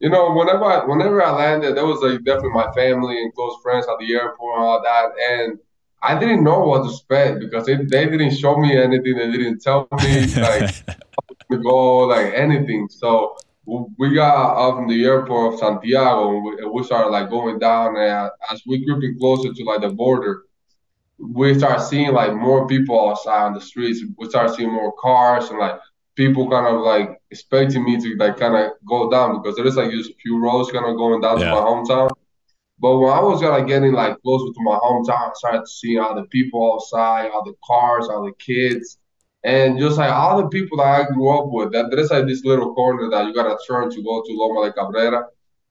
you 0.00 0.08
know, 0.08 0.32
whenever 0.32 0.64
I 0.64 0.84
whenever 0.84 1.22
I 1.22 1.30
landed, 1.30 1.76
there 1.76 1.86
was 1.86 2.00
like 2.00 2.24
definitely 2.24 2.50
my 2.50 2.72
family 2.72 3.20
and 3.22 3.34
close 3.34 3.56
friends 3.62 3.86
at 3.86 3.98
the 3.98 4.12
airport 4.14 4.56
and 4.56 4.64
all 4.64 4.82
that, 4.82 5.10
and 5.30 5.58
I 6.02 6.18
didn't 6.18 6.42
know 6.42 6.60
what 6.60 6.84
to 6.84 6.90
expect 6.90 7.40
because 7.40 7.66
they, 7.66 7.76
they 7.76 8.06
didn't 8.06 8.36
show 8.36 8.56
me 8.56 8.76
anything. 8.76 9.16
They 9.16 9.30
didn't 9.30 9.60
tell 9.60 9.86
me 10.02 10.26
like 10.36 10.74
to 11.50 11.58
go, 11.58 11.98
like 12.06 12.32
anything. 12.34 12.88
So 12.90 13.36
we 13.66 14.14
got 14.14 14.56
out 14.56 14.76
from 14.76 14.88
the 14.88 15.04
airport 15.04 15.54
of 15.54 15.60
Santiago 15.60 16.30
and 16.30 16.44
we, 16.44 16.64
we 16.66 16.84
started 16.84 17.10
like 17.10 17.28
going 17.28 17.58
down. 17.58 17.96
And 17.96 18.30
as 18.50 18.62
we 18.66 18.84
creeping 18.84 19.18
closer 19.18 19.52
to 19.52 19.64
like 19.64 19.82
the 19.82 19.90
border, 19.90 20.44
we 21.18 21.56
start 21.58 21.82
seeing 21.82 22.12
like 22.12 22.32
more 22.32 22.66
people 22.66 23.10
outside 23.10 23.44
on 23.44 23.52
the 23.52 23.60
streets. 23.60 24.02
We 24.16 24.28
start 24.30 24.54
seeing 24.54 24.72
more 24.72 24.94
cars 24.98 25.50
and 25.50 25.58
like 25.58 25.78
people 26.16 26.50
kind 26.50 26.66
of 26.66 26.80
like 26.82 27.20
expecting 27.30 27.84
me 27.84 28.00
to 28.00 28.16
like 28.16 28.38
kind 28.38 28.56
of 28.56 28.72
go 28.86 29.10
down 29.10 29.40
because 29.40 29.56
there 29.56 29.66
is 29.66 29.76
like 29.76 29.90
just 29.90 30.10
a 30.10 30.14
few 30.14 30.38
roads 30.42 30.70
kind 30.70 30.86
of 30.86 30.96
going 30.96 31.20
down 31.20 31.38
yeah. 31.38 31.46
to 31.46 31.50
my 31.52 31.60
hometown. 31.60 32.10
But 32.78 32.98
when 32.98 33.12
I 33.12 33.20
was 33.20 33.42
like 33.42 33.66
getting 33.66 33.92
like 33.92 34.20
closer 34.22 34.52
to 34.52 34.62
my 34.62 34.78
hometown, 34.82 35.30
I 35.30 35.32
started 35.34 35.68
seeing 35.68 35.98
all 35.98 36.14
the 36.14 36.24
people 36.24 36.74
outside, 36.74 37.30
all 37.30 37.44
the 37.44 37.54
cars, 37.64 38.08
all 38.08 38.24
the 38.24 38.32
kids, 38.32 38.98
and 39.44 39.78
just 39.78 39.98
like 39.98 40.12
all 40.12 40.42
the 40.42 40.48
people 40.48 40.78
that 40.78 40.86
I 40.86 41.04
grew 41.12 41.38
up 41.38 41.46
with. 41.48 41.72
That 41.72 41.90
there's 41.90 42.10
like 42.10 42.26
this 42.26 42.44
little 42.44 42.74
corner 42.74 43.10
that 43.10 43.26
you 43.26 43.34
gotta 43.34 43.58
turn 43.68 43.90
to 43.90 44.02
go 44.02 44.22
to 44.22 44.32
Loma 44.32 44.66
de 44.66 44.72
Cabrera, 44.72 45.26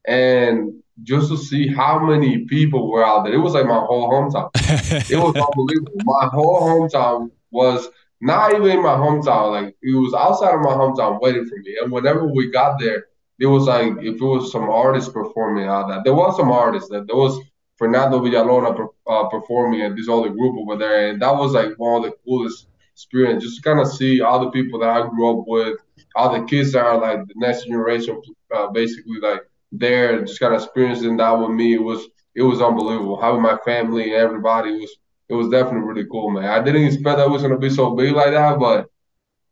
and 0.07 0.83
just 1.03 1.29
to 1.29 1.37
see 1.37 1.67
how 1.67 1.99
many 1.99 2.45
people 2.45 2.91
were 2.91 3.05
out 3.05 3.23
there. 3.23 3.33
It 3.33 3.37
was 3.37 3.53
like 3.53 3.65
my 3.65 3.79
whole 3.79 4.09
hometown. 4.11 4.49
it 5.09 5.17
was 5.17 5.35
unbelievable. 5.35 5.93
My 6.03 6.29
whole 6.31 6.61
hometown 6.61 7.31
was 7.51 7.89
not 8.21 8.53
even 8.53 8.69
in 8.69 8.83
my 8.83 8.95
hometown. 8.95 9.51
Like 9.51 9.75
it 9.81 9.95
was 9.95 10.13
outside 10.13 10.53
of 10.55 10.61
my 10.61 10.71
hometown 10.71 11.21
waiting 11.21 11.45
for 11.45 11.57
me. 11.57 11.77
And 11.81 11.91
whenever 11.91 12.25
we 12.27 12.51
got 12.51 12.79
there, 12.79 13.05
it 13.39 13.45
was 13.45 13.65
like 13.65 13.93
if 13.99 14.15
it 14.15 14.21
was 14.21 14.51
some 14.51 14.69
artists 14.69 15.11
performing 15.11 15.65
out 15.65 15.87
there. 15.87 16.01
There 16.03 16.13
was 16.13 16.35
some 16.37 16.51
artists 16.51 16.89
that 16.89 17.07
there 17.07 17.15
was 17.15 17.39
Fernando 17.77 18.19
Villalona 18.19 18.89
uh, 19.07 19.29
performing 19.29 19.81
at 19.81 19.95
this 19.95 20.09
other 20.09 20.29
group 20.29 20.57
over 20.57 20.75
there, 20.75 21.09
and 21.09 21.21
that 21.21 21.33
was 21.33 21.53
like 21.53 21.73
one 21.77 22.03
of 22.03 22.03
the 22.03 22.17
coolest 22.25 22.67
experience. 22.91 23.43
Just 23.43 23.57
to 23.57 23.61
kind 23.61 23.79
of 23.79 23.87
see 23.87 24.19
all 24.19 24.41
the 24.41 24.51
people 24.51 24.79
that 24.81 24.89
I 24.89 25.07
grew 25.07 25.39
up 25.39 25.47
with, 25.47 25.79
all 26.15 26.33
the 26.33 26.45
kids 26.45 26.73
that 26.73 26.85
are 26.85 26.99
like 26.99 27.25
the 27.25 27.33
next 27.37 27.63
generation, 27.65 28.21
uh, 28.53 28.67
basically 28.67 29.19
like 29.21 29.43
there, 29.71 30.21
just 30.25 30.41
kind 30.41 30.53
of 30.53 30.61
experiencing 30.61 31.15
that 31.17 31.31
with 31.31 31.51
me. 31.51 31.75
It 31.75 31.81
was 31.81 32.05
it 32.35 32.41
was 32.41 32.61
unbelievable. 32.61 33.21
Having 33.21 33.41
my 33.41 33.57
family 33.63 34.03
and 34.03 34.13
everybody 34.13 34.71
was 34.71 34.97
it 35.29 35.33
was 35.33 35.49
definitely 35.49 35.87
really 35.87 36.07
cool, 36.09 36.31
man. 36.31 36.45
I 36.45 36.61
didn't 36.61 36.85
expect 36.85 37.17
that 37.17 37.27
it 37.27 37.29
was 37.29 37.41
gonna 37.41 37.57
be 37.57 37.69
so 37.69 37.95
big 37.95 38.13
like 38.13 38.31
that, 38.31 38.59
but 38.59 38.89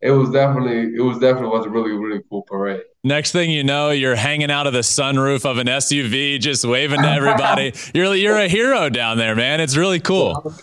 it 0.02 0.12
was 0.12 0.30
definitely 0.30 0.96
it 0.96 1.02
was 1.02 1.20
definitely 1.20 1.50
was 1.50 1.66
a 1.66 1.70
really 1.70 1.92
really 1.92 2.22
cool 2.30 2.44
parade. 2.44 2.82
Next 3.04 3.32
thing 3.32 3.50
you 3.52 3.64
know, 3.64 3.92
you're 3.92 4.16
hanging 4.16 4.52
out 4.52 4.68
of 4.68 4.74
the 4.74 4.80
sunroof 4.80 5.46
of 5.50 5.58
an 5.60 5.68
SUV, 5.68 6.40
just 6.40 6.66
waving 6.66 7.02
to 7.02 7.10
everybody. 7.10 7.74
you're 7.94 8.14
you're 8.16 8.38
a 8.38 8.48
hero 8.48 8.90
down 8.90 9.18
there, 9.18 9.36
man. 9.36 9.62
It's 9.62 9.78
really 9.78 10.00
cool. 10.00 10.54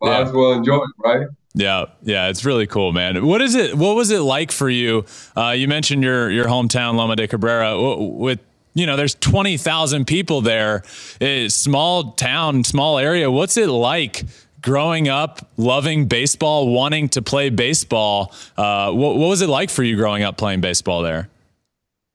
Might 0.00 0.18
yeah. 0.18 0.26
as 0.26 0.32
well 0.32 0.52
enjoy 0.52 0.76
it, 0.76 0.90
right? 0.98 1.26
Yeah, 1.54 1.86
yeah, 2.02 2.28
it's 2.28 2.44
really 2.44 2.66
cool, 2.66 2.92
man. 2.92 3.24
What 3.24 3.40
is 3.40 3.54
it? 3.54 3.74
What 3.74 3.96
was 3.96 4.10
it 4.10 4.20
like 4.20 4.52
for 4.52 4.68
you? 4.68 5.06
Uh, 5.34 5.50
you 5.50 5.68
mentioned 5.68 6.02
your 6.02 6.30
your 6.30 6.44
hometown, 6.46 6.96
Loma 6.96 7.16
de 7.16 7.26
Cabrera, 7.26 7.96
with 7.96 8.40
you 8.76 8.84
know, 8.84 8.94
there's 8.94 9.14
20,000 9.14 10.06
people 10.06 10.42
there. 10.42 10.82
It's 11.18 11.54
small 11.54 12.12
town, 12.12 12.62
small 12.62 12.98
area. 12.98 13.30
What's 13.30 13.56
it 13.56 13.68
like 13.68 14.24
growing 14.60 15.08
up, 15.08 15.48
loving 15.56 16.06
baseball, 16.06 16.68
wanting 16.68 17.08
to 17.08 17.22
play 17.22 17.48
baseball? 17.48 18.34
Uh, 18.54 18.92
what, 18.92 19.16
what 19.16 19.28
was 19.28 19.40
it 19.40 19.48
like 19.48 19.70
for 19.70 19.82
you 19.82 19.96
growing 19.96 20.22
up 20.22 20.36
playing 20.36 20.60
baseball 20.60 21.00
there? 21.02 21.30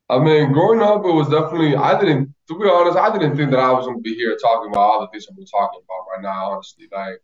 I 0.08 0.20
mean, 0.20 0.51
growing 0.53 0.82
up, 0.82 1.03
it 1.03 1.12
was 1.12 1.30
definitely, 1.30 1.75
I 1.75 2.00
didn't, 2.00 2.32
to 2.50 2.60
be 2.60 2.70
honest, 2.70 2.96
I 2.96 3.12
didn't 3.12 3.38
think 3.38 3.50
that 3.50 3.60
I 3.60 3.72
was 3.72 3.88
going 3.88 3.98
to 3.98 4.03
be 4.03 4.13
here 4.13 4.38
talking 4.39 4.70
about 4.70 4.82
all 4.82 5.01
the 5.01 5.08
things 5.08 5.25
I'm 5.27 5.44
talking 5.46 5.82
about 5.84 6.06
right 6.13 6.22
now, 6.22 6.51
honestly. 6.51 6.88
Like, 6.91 7.24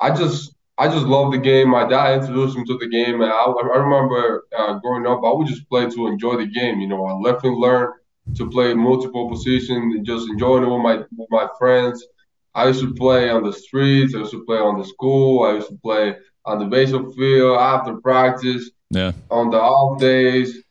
I 0.00 0.16
just, 0.16 0.54
I 0.78 0.88
just 0.88 1.04
love 1.04 1.32
the 1.32 1.38
game. 1.38 1.68
My 1.68 1.86
dad 1.86 2.22
introduced 2.22 2.56
me 2.56 2.64
to 2.64 2.78
the 2.78 2.88
game, 2.88 3.20
and 3.20 3.30
I, 3.30 3.44
I 3.44 3.76
remember 3.76 4.44
uh, 4.56 4.78
growing 4.78 5.06
up, 5.06 5.20
I 5.24 5.32
would 5.32 5.46
just 5.46 5.68
play 5.68 5.90
to 5.90 6.06
enjoy 6.06 6.38
the 6.38 6.46
game. 6.46 6.80
You 6.80 6.88
know, 6.88 7.04
I 7.04 7.12
left 7.12 7.44
and 7.44 7.54
learned 7.54 7.92
to 8.36 8.50
play 8.50 8.74
multiple 8.74 9.28
positions 9.28 9.94
and 9.94 10.06
just 10.06 10.28
enjoying 10.28 10.64
it 10.64 10.68
with 10.68 10.82
my 10.82 10.96
with 11.16 11.30
my 11.30 11.48
friends. 11.58 12.04
I 12.54 12.66
used 12.68 12.80
to 12.80 12.94
play 12.94 13.30
on 13.30 13.42
the 13.42 13.52
streets. 13.52 14.14
I 14.14 14.18
used 14.18 14.32
to 14.32 14.44
play 14.44 14.58
on 14.58 14.78
the 14.78 14.84
school. 14.84 15.44
I 15.44 15.54
used 15.54 15.68
to 15.68 15.76
play 15.76 16.16
on 16.44 16.58
the 16.58 16.64
baseball 16.64 17.12
field 17.12 17.58
after 17.58 17.96
practice. 17.96 18.70
Yeah. 18.90 19.12
On 19.30 19.50
the 19.50 19.58
off 19.58 20.00
days, 20.00 20.62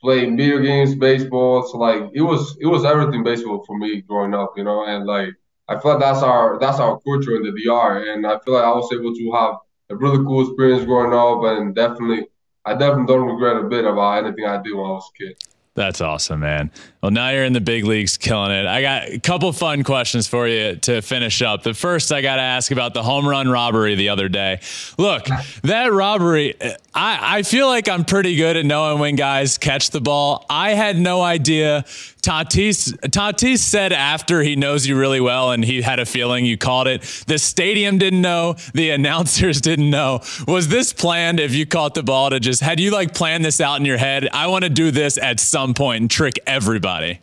playing 0.00 0.36
video 0.36 0.58
games, 0.58 0.94
baseball. 0.94 1.66
So 1.66 1.78
like 1.78 2.10
it 2.12 2.22
was 2.22 2.56
it 2.60 2.66
was 2.66 2.84
everything 2.84 3.22
baseball 3.22 3.64
for 3.66 3.78
me 3.78 4.02
growing 4.02 4.34
up, 4.34 4.54
you 4.56 4.64
know. 4.64 4.84
And 4.84 5.06
like 5.06 5.30
I 5.68 5.78
feel 5.78 5.92
like 5.92 6.00
that's 6.00 6.22
our 6.22 6.58
that's 6.58 6.80
our 6.80 6.98
culture 7.00 7.36
in 7.36 7.42
the 7.42 7.52
DR, 7.52 8.12
and 8.12 8.26
I 8.26 8.38
feel 8.44 8.54
like 8.54 8.64
I 8.64 8.74
was 8.74 8.92
able 8.92 9.14
to 9.14 9.32
have 9.32 9.54
a 9.90 9.96
really 9.96 10.24
cool 10.24 10.46
experience 10.46 10.84
growing 10.84 11.14
up, 11.14 11.44
and 11.44 11.74
definitely 11.74 12.26
I 12.64 12.74
definitely 12.74 13.06
don't 13.06 13.28
regret 13.28 13.56
a 13.56 13.68
bit 13.68 13.84
about 13.84 14.24
anything 14.24 14.44
I 14.44 14.60
did 14.60 14.74
when 14.74 14.86
I 14.86 14.90
was 14.90 15.10
a 15.14 15.18
kid. 15.18 15.36
That's 15.74 16.02
awesome, 16.02 16.40
man. 16.40 16.70
Well, 17.02 17.10
now 17.10 17.30
you're 17.30 17.44
in 17.44 17.54
the 17.54 17.60
big 17.60 17.84
leagues 17.84 18.18
killing 18.18 18.50
it. 18.50 18.66
I 18.66 18.82
got 18.82 19.08
a 19.08 19.18
couple 19.18 19.50
fun 19.54 19.84
questions 19.84 20.26
for 20.26 20.46
you 20.46 20.76
to 20.76 21.00
finish 21.00 21.40
up. 21.40 21.62
The 21.62 21.72
first, 21.72 22.12
I 22.12 22.20
got 22.20 22.36
to 22.36 22.42
ask 22.42 22.70
about 22.70 22.92
the 22.92 23.02
home 23.02 23.26
run 23.26 23.48
robbery 23.48 23.94
the 23.94 24.10
other 24.10 24.28
day. 24.28 24.60
Look, 24.98 25.24
that 25.62 25.90
robbery, 25.90 26.60
I, 26.94 27.38
I 27.38 27.42
feel 27.42 27.68
like 27.68 27.88
I'm 27.88 28.04
pretty 28.04 28.36
good 28.36 28.58
at 28.58 28.66
knowing 28.66 28.98
when 28.98 29.16
guys 29.16 29.56
catch 29.56 29.90
the 29.90 30.02
ball. 30.02 30.44
I 30.50 30.74
had 30.74 30.98
no 30.98 31.22
idea 31.22 31.86
Tatis 32.22 32.92
Tatis 33.10 33.58
said 33.58 33.92
after 33.92 34.42
he 34.42 34.54
knows 34.54 34.86
you 34.86 34.96
really 34.96 35.20
well 35.20 35.50
and 35.50 35.64
he 35.64 35.82
had 35.82 35.98
a 35.98 36.06
feeling 36.06 36.46
you 36.46 36.56
called 36.56 36.86
it. 36.86 37.02
The 37.26 37.36
stadium 37.38 37.98
didn't 37.98 38.20
know, 38.20 38.54
the 38.74 38.90
announcers 38.90 39.60
didn't 39.60 39.90
know. 39.90 40.20
Was 40.46 40.68
this 40.68 40.92
planned 40.92 41.40
if 41.40 41.52
you 41.52 41.66
caught 41.66 41.94
the 41.94 42.04
ball 42.04 42.30
to 42.30 42.38
just 42.38 42.62
had 42.62 42.78
you 42.78 42.92
like 42.92 43.12
planned 43.12 43.44
this 43.44 43.60
out 43.60 43.80
in 43.80 43.84
your 43.84 43.96
head? 43.96 44.28
I 44.32 44.46
want 44.46 44.62
to 44.62 44.70
do 44.70 44.92
this 44.92 45.18
at 45.18 45.40
some 45.40 45.74
point 45.74 46.02
and 46.02 46.10
trick 46.10 46.38
everybody. 46.46 47.20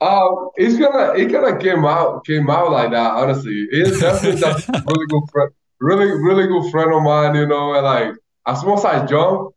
Um, 0.00 0.50
it's 0.56 0.76
gonna 0.76 1.14
it 1.14 1.32
kind 1.32 1.46
of 1.46 1.62
came 1.62 1.84
out 1.84 2.26
came 2.26 2.50
out 2.50 2.72
like 2.72 2.90
that. 2.90 3.12
Honestly, 3.12 3.66
it's 3.70 4.00
definitely 4.00 4.42
a 4.42 4.82
really 4.86 5.06
good 5.06 5.22
friend, 5.32 5.50
really 5.80 6.10
really 6.10 6.46
good 6.46 6.70
friend 6.70 6.92
of 6.92 7.02
mine. 7.02 7.34
You 7.36 7.46
know, 7.46 7.74
and 7.74 7.84
like 7.84 8.14
as 8.44 8.60
soon 8.60 8.72
as 8.72 8.84
I 8.84 9.06
jumped, 9.06 9.56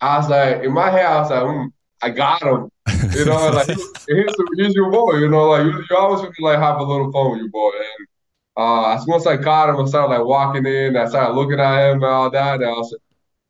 I 0.00 0.18
was 0.18 0.28
like 0.28 0.62
in 0.62 0.72
my 0.72 0.90
head, 0.90 1.06
I 1.06 1.20
was 1.20 1.30
like, 1.30 1.42
mm, 1.42 1.72
I 2.02 2.10
got 2.10 2.42
him. 2.42 2.70
You 3.16 3.24
know, 3.24 3.50
like 3.50 3.66
he's, 4.08 4.34
he's 4.56 4.74
your 4.74 4.90
boy. 4.90 5.16
You 5.16 5.28
know, 5.28 5.48
like 5.50 5.64
you, 5.64 5.72
you 5.72 5.96
always 5.96 6.22
want 6.22 6.34
to 6.34 6.44
like 6.44 6.58
have 6.58 6.78
a 6.78 6.82
little 6.82 7.10
fun 7.12 7.32
with 7.32 7.40
your 7.40 7.50
boy. 7.50 7.70
And 7.70 8.08
uh, 8.56 8.94
as 8.94 9.04
soon 9.04 9.14
as 9.14 9.26
I 9.26 9.36
caught 9.36 9.68
him, 9.68 9.80
I 9.80 9.88
started 9.88 10.16
like 10.16 10.26
walking 10.26 10.66
in. 10.66 10.96
I 10.96 11.06
started 11.08 11.34
looking 11.34 11.60
at 11.60 11.90
him 11.90 12.02
and 12.02 12.04
all 12.04 12.30
that. 12.30 12.54
And 12.56 12.64
I 12.64 12.70
was, 12.70 12.96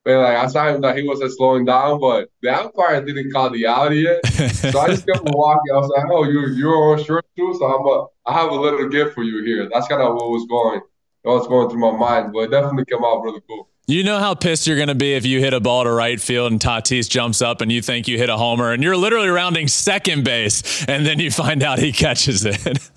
man, 0.04 0.22
like 0.22 0.36
I 0.36 0.46
saw 0.46 0.68
him 0.68 0.80
that 0.82 0.96
he 0.96 1.06
wasn't 1.06 1.32
slowing 1.32 1.64
down, 1.64 2.00
but 2.00 2.30
the 2.42 2.54
umpire 2.54 3.04
didn't 3.04 3.32
call 3.32 3.50
the 3.50 3.66
out 3.66 3.94
yet. 3.94 4.24
so 4.26 4.78
I 4.80 4.88
just 4.88 5.06
kept 5.06 5.24
walking. 5.24 5.72
I 5.72 5.76
was 5.76 5.92
like, 5.96 6.06
oh, 6.10 6.24
you 6.24 6.48
you're 6.54 6.92
on 6.92 7.04
short 7.04 7.26
too, 7.36 7.54
so 7.58 7.66
I'm 7.66 7.86
a, 7.86 8.06
I 8.30 8.40
have 8.40 8.50
a 8.50 8.54
little 8.54 8.88
gift 8.88 9.14
for 9.14 9.22
you 9.24 9.44
here. 9.44 9.68
That's 9.72 9.88
kind 9.88 10.02
of 10.02 10.14
what 10.14 10.30
was 10.30 10.46
going, 10.48 10.80
what 11.22 11.38
was 11.38 11.48
going 11.48 11.70
through 11.70 11.80
my 11.80 11.96
mind. 11.96 12.32
But 12.32 12.40
it 12.40 12.50
definitely 12.50 12.84
came 12.86 13.04
out 13.04 13.22
really 13.22 13.40
cool. 13.48 13.68
You 13.90 14.04
know 14.04 14.18
how 14.18 14.34
pissed 14.34 14.66
you're 14.66 14.76
going 14.76 14.88
to 14.88 14.94
be 14.94 15.14
if 15.14 15.24
you 15.24 15.40
hit 15.40 15.54
a 15.54 15.60
ball 15.60 15.84
to 15.84 15.90
right 15.90 16.20
field 16.20 16.52
and 16.52 16.60
Tatis 16.60 17.08
jumps 17.08 17.40
up 17.40 17.62
and 17.62 17.72
you 17.72 17.80
think 17.80 18.06
you 18.06 18.18
hit 18.18 18.28
a 18.28 18.36
homer 18.36 18.74
and 18.74 18.82
you're 18.82 18.98
literally 18.98 19.28
rounding 19.28 19.66
second 19.66 20.24
base 20.24 20.84
and 20.84 21.06
then 21.06 21.18
you 21.18 21.30
find 21.30 21.62
out 21.62 21.78
he 21.78 21.90
catches 21.90 22.44
it. 22.44 22.58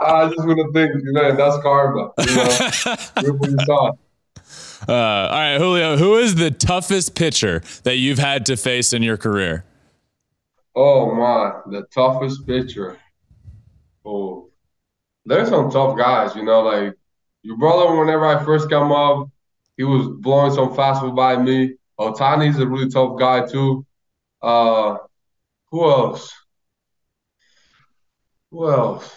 I 0.00 0.28
just 0.28 0.38
want 0.38 0.58
to 0.58 0.72
think, 0.72 0.94
man, 1.12 1.36
that's 1.36 1.62
karma. 1.62 2.10
You 2.20 2.36
know? 2.36 3.98
uh, 4.88 4.92
all 4.94 5.28
right, 5.28 5.58
Julio, 5.58 5.98
who 5.98 6.16
is 6.16 6.36
the 6.36 6.50
toughest 6.50 7.14
pitcher 7.14 7.62
that 7.82 7.96
you've 7.96 8.18
had 8.18 8.46
to 8.46 8.56
face 8.56 8.94
in 8.94 9.02
your 9.02 9.18
career? 9.18 9.66
Oh, 10.74 11.14
my, 11.14 11.52
the 11.70 11.82
toughest 11.92 12.46
pitcher. 12.46 12.96
Oh, 14.06 14.48
there's 15.26 15.50
some 15.50 15.70
tough 15.70 15.98
guys, 15.98 16.34
you 16.34 16.44
know, 16.44 16.62
like 16.62 16.94
your 17.42 17.58
brother, 17.58 17.94
whenever 17.94 18.24
I 18.24 18.42
first 18.42 18.70
come 18.70 18.90
up, 18.90 19.28
he 19.76 19.84
was 19.84 20.08
blowing 20.20 20.52
some 20.52 20.74
fastball 20.74 21.14
by 21.14 21.36
me. 21.36 21.74
Ohtani's 21.98 22.58
a 22.58 22.66
really 22.66 22.88
tough 22.88 23.18
guy 23.18 23.46
too. 23.46 23.86
Uh, 24.42 24.96
who 25.70 25.84
else? 25.84 26.32
Who 28.50 28.70
else? 28.70 29.14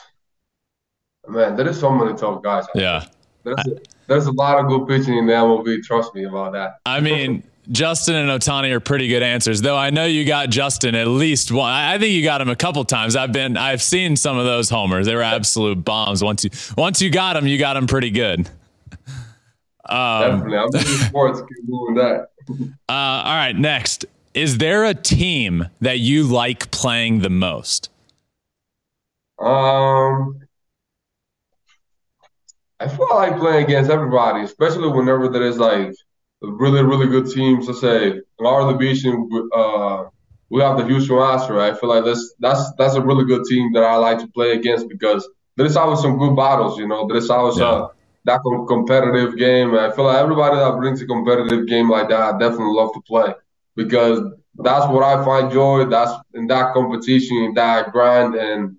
Man, 1.28 1.56
there 1.56 1.68
is 1.68 1.80
so 1.80 1.92
many 1.92 2.18
tough 2.18 2.42
guys. 2.42 2.66
Yeah. 2.74 3.06
There's 3.44 3.58
a, 3.60 3.80
there's 4.08 4.26
a 4.26 4.32
lot 4.32 4.60
of 4.60 4.68
good 4.68 4.88
pitching 4.88 5.18
in 5.18 5.28
the 5.28 5.34
MLB. 5.34 5.84
Trust 5.84 6.16
me 6.16 6.24
about 6.24 6.54
that. 6.54 6.78
I 6.86 7.02
mean, 7.02 7.44
Justin 7.72 8.16
and 8.16 8.30
Ohtani 8.30 8.72
are 8.72 8.80
pretty 8.80 9.08
good 9.08 9.24
answers, 9.24 9.62
though. 9.62 9.76
I 9.76 9.90
know 9.90 10.06
you 10.06 10.26
got 10.26 10.50
Justin 10.50 10.96
at 10.96 11.08
least 11.08 11.52
one. 11.52 11.72
I 11.72 11.98
think 11.98 12.14
you 12.14 12.24
got 12.24 12.42
him 12.42 12.50
a 12.50 12.56
couple 12.56 12.84
times. 12.86 13.16
I've 13.16 13.32
been, 13.32 13.58
I've 13.58 13.82
seen 13.82 14.16
some 14.16 14.38
of 14.38 14.46
those 14.46 14.70
homers. 14.70 15.06
They 15.06 15.16
were 15.16 15.24
absolute 15.24 15.84
bombs. 15.84 16.24
Once 16.24 16.46
you, 16.46 16.50
once 16.78 17.02
you 17.02 17.10
got 17.10 17.34
them, 17.34 17.48
you 17.48 17.58
got 17.58 17.74
them 17.74 17.88
pretty 17.88 18.10
good. 18.10 18.50
Um, 19.90 20.22
Definitely. 20.22 20.58
I'm 20.58 20.66
into 20.74 20.86
sports. 21.06 21.42
Keep 21.42 21.68
doing 21.68 21.96
that. 21.96 22.28
uh, 22.90 22.92
all 22.92 23.36
right. 23.36 23.56
Next. 23.56 24.06
Is 24.34 24.60
there 24.60 24.86
a 24.86 24.94
team 24.94 25.68
that 25.82 26.00
you 26.00 26.24
like 26.24 26.70
playing 26.70 27.22
the 27.22 27.30
most? 27.30 27.90
Um, 29.40 30.40
I 32.80 32.88
feel 32.88 33.08
like 33.10 33.40
playing 33.40 33.66
against 33.66 33.90
everybody, 33.90 34.44
especially 34.44 34.90
whenever 34.90 35.28
there 35.28 35.44
is 35.44 35.58
like 35.58 35.92
really, 36.42 36.84
really 36.84 37.08
good 37.08 37.32
teams. 37.32 37.68
Let's 37.68 37.82
say 37.82 38.12
in 38.12 38.46
our 38.46 38.72
division, 38.72 39.30
uh, 39.56 40.06
we 40.50 40.62
have 40.62 40.78
the 40.78 40.86
Houston 40.86 41.16
Astros. 41.18 41.60
I 41.60 41.80
feel 41.80 41.90
like 41.90 42.06
that's 42.06 42.36
that's 42.40 42.72
that's 42.78 42.96
a 42.96 43.02
really 43.02 43.26
good 43.26 43.44
team 43.46 43.74
that 43.74 43.84
I 43.84 43.96
like 43.96 44.20
to 44.20 44.28
play 44.28 44.52
against 44.52 44.88
because 44.88 45.28
there's 45.56 45.76
always 45.76 46.02
some 46.02 46.18
good 46.18 46.36
battles. 46.36 46.78
You 46.78 46.88
know, 46.88 47.08
there's 47.08 47.30
always 47.30 47.58
yeah. 47.58 47.66
uh, 47.66 47.88
that 48.28 48.42
competitive 48.68 49.38
game. 49.38 49.74
I 49.74 49.92
feel 49.92 50.06
like 50.06 50.18
everybody 50.18 50.58
that 50.58 50.78
brings 50.78 51.02
a 51.02 51.08
competitive 51.08 51.66
game 51.68 51.90
like 51.90 52.10
that, 52.10 52.22
I 52.22 52.32
definitely 52.38 52.76
love 52.76 52.94
to 52.94 53.02
play 53.02 53.34
because 53.76 54.20
that's 54.56 54.88
what 54.88 55.04
I 55.04 55.24
find 55.24 55.52
joy. 55.52 55.86
That's 55.86 56.12
in 56.34 56.48
that 56.48 56.74
competition, 56.74 57.38
in 57.38 57.54
that 57.56 57.92
grind, 57.92 58.36
and 58.36 58.78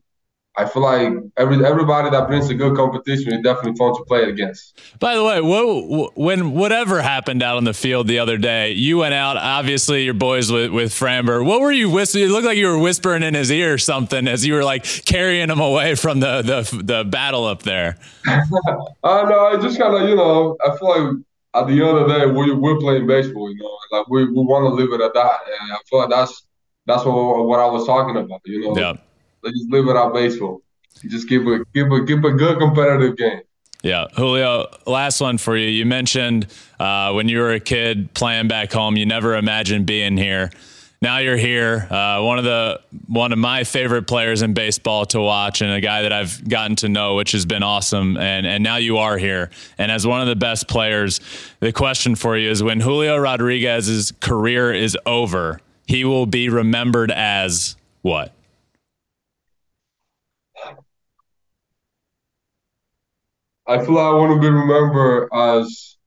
I 0.59 0.67
feel 0.67 0.83
like 0.83 1.13
every 1.37 1.65
everybody 1.65 2.11
that 2.11 2.27
brings 2.27 2.51
a 2.51 2.55
good 2.55 2.77
competition 2.77 3.33
is 3.33 3.43
definitely 3.45 3.77
fun 3.77 3.95
to 3.95 4.05
play 4.07 4.25
against. 4.25 4.81
By 4.99 5.15
the 5.15 5.23
way, 5.23 5.41
what, 5.41 6.19
when 6.19 6.51
whatever 6.51 7.01
happened 7.01 7.45
out 7.45 7.59
on 7.59 7.65
the 7.65 7.73
field 7.73 8.09
the 8.09 8.19
other 8.19 8.37
day, 8.39 8.73
you 8.73 8.99
went 8.99 9.15
out. 9.15 9.37
Obviously, 9.37 10.03
your 10.03 10.15
boys 10.15 10.51
with 10.51 10.73
with 10.73 10.91
Framber. 10.91 11.47
What 11.47 11.61
were 11.61 11.71
you 11.71 11.89
whispering? 11.89 12.25
It 12.25 12.31
looked 12.31 12.45
like 12.45 12.59
you 12.59 12.67
were 12.67 12.79
whispering 12.79 13.23
in 13.23 13.35
his 13.35 13.53
ear 13.53 13.75
or 13.75 13.79
something 13.79 14.27
as 14.27 14.45
you 14.45 14.55
were 14.55 14.65
like 14.65 14.83
carrying 15.05 15.49
him 15.49 15.61
away 15.61 15.95
from 15.95 16.19
the 16.19 16.43
the, 16.43 16.83
the 16.83 17.05
battle 17.05 17.45
up 17.45 17.63
there. 17.63 17.97
I 18.27 18.41
uh, 19.05 19.23
know. 19.29 19.47
I 19.47 19.59
just 19.63 19.79
kind 19.79 19.95
of 19.95 20.09
you 20.09 20.17
know. 20.17 20.57
I 20.67 20.77
feel 20.77 20.89
like 20.89 21.19
at 21.55 21.67
the 21.69 21.75
end 21.75 21.99
of 21.99 22.09
the 22.09 22.19
day, 22.19 22.27
we 22.27 22.53
we're 22.53 22.81
playing 22.81 23.07
baseball. 23.07 23.49
You 23.49 23.59
know, 23.59 23.79
like 23.93 24.09
we, 24.09 24.25
we 24.25 24.43
want 24.43 24.65
to 24.65 24.71
leave 24.71 24.93
it 24.93 25.01
at 25.01 25.15
that, 25.15 25.41
and 25.61 25.73
I 25.73 25.77
feel 25.89 26.01
like 26.01 26.11
that's 26.11 26.43
that's 26.85 27.05
what 27.05 27.47
what 27.47 27.61
I 27.61 27.67
was 27.67 27.87
talking 27.87 28.17
about. 28.17 28.41
You 28.45 28.75
know. 28.75 28.77
Yeah 28.77 28.97
Let's 29.43 29.59
just 29.59 29.71
live 29.71 29.87
without 29.87 30.13
baseball. 30.13 30.63
Just 31.07 31.29
keep 31.29 31.43
a 31.43 31.65
keep 31.75 31.91
a 31.91 32.05
keep 32.05 32.25
a 32.25 32.33
good 32.33 32.59
competitive 32.59 33.17
game. 33.17 33.41
Yeah, 33.83 34.07
Julio. 34.17 34.67
Last 34.87 35.21
one 35.21 35.39
for 35.39 35.57
you. 35.57 35.69
You 35.69 35.87
mentioned 35.87 36.49
uh, 36.81 37.13
when 37.13 37.29
you 37.29 37.39
were 37.39 37.53
a 37.53 37.61
kid 37.61 38.13
playing 38.13 38.49
back 38.49 38.73
home, 38.73 38.97
you 38.97 39.07
never 39.07 39.37
imagined 39.37 39.87
being 39.87 40.17
here. 40.17 40.51
Now 41.01 41.19
you're 41.19 41.37
here. 41.37 41.87
Uh, 41.89 42.23
one 42.23 42.39
of 42.39 42.45
the 42.45 42.81
one 43.07 43.33
of 43.33 43.39
my 43.39 43.63
favorite 43.63 44.09
players 44.09 44.43
in 44.43 44.53
baseball 44.53 45.07
to 45.07 45.21
watch, 45.21 45.61
and 45.61 45.71
a 45.71 45.81
guy 45.81 46.03
that 46.03 46.13
I've 46.13 46.49
gotten 46.49 46.75
to 46.77 46.89
know, 46.89 47.15
which 47.15 47.31
has 47.33 47.47
been 47.47 47.63
awesome. 47.63 48.17
And 48.17 48.45
and 48.45 48.65
now 48.65 48.77
you 48.77 48.99
are 48.99 49.17
here, 49.17 49.51
and 49.79 49.93
as 49.93 50.05
one 50.05 50.21
of 50.21 50.27
the 50.27 50.35
best 50.35 50.67
players, 50.67 51.21
the 51.61 51.73
question 51.73 52.17
for 52.17 52.37
you 52.37 52.51
is: 52.51 52.65
When 52.65 52.81
Julio 52.81 53.17
Rodriguez's 53.17 54.13
career 54.19 54.73
is 54.73 54.99
over, 55.07 55.61
he 55.87 56.05
will 56.05 56.27
be 56.27 56.49
remembered 56.49 57.13
as 57.13 57.77
what? 58.03 58.35
I 63.69 63.79
feel 63.85 63.97
like 63.97 64.07
I 64.07 64.15
want 64.15 64.35
to 64.35 64.41
be 64.41 64.51
remembered 64.51 65.29
as 65.33 65.99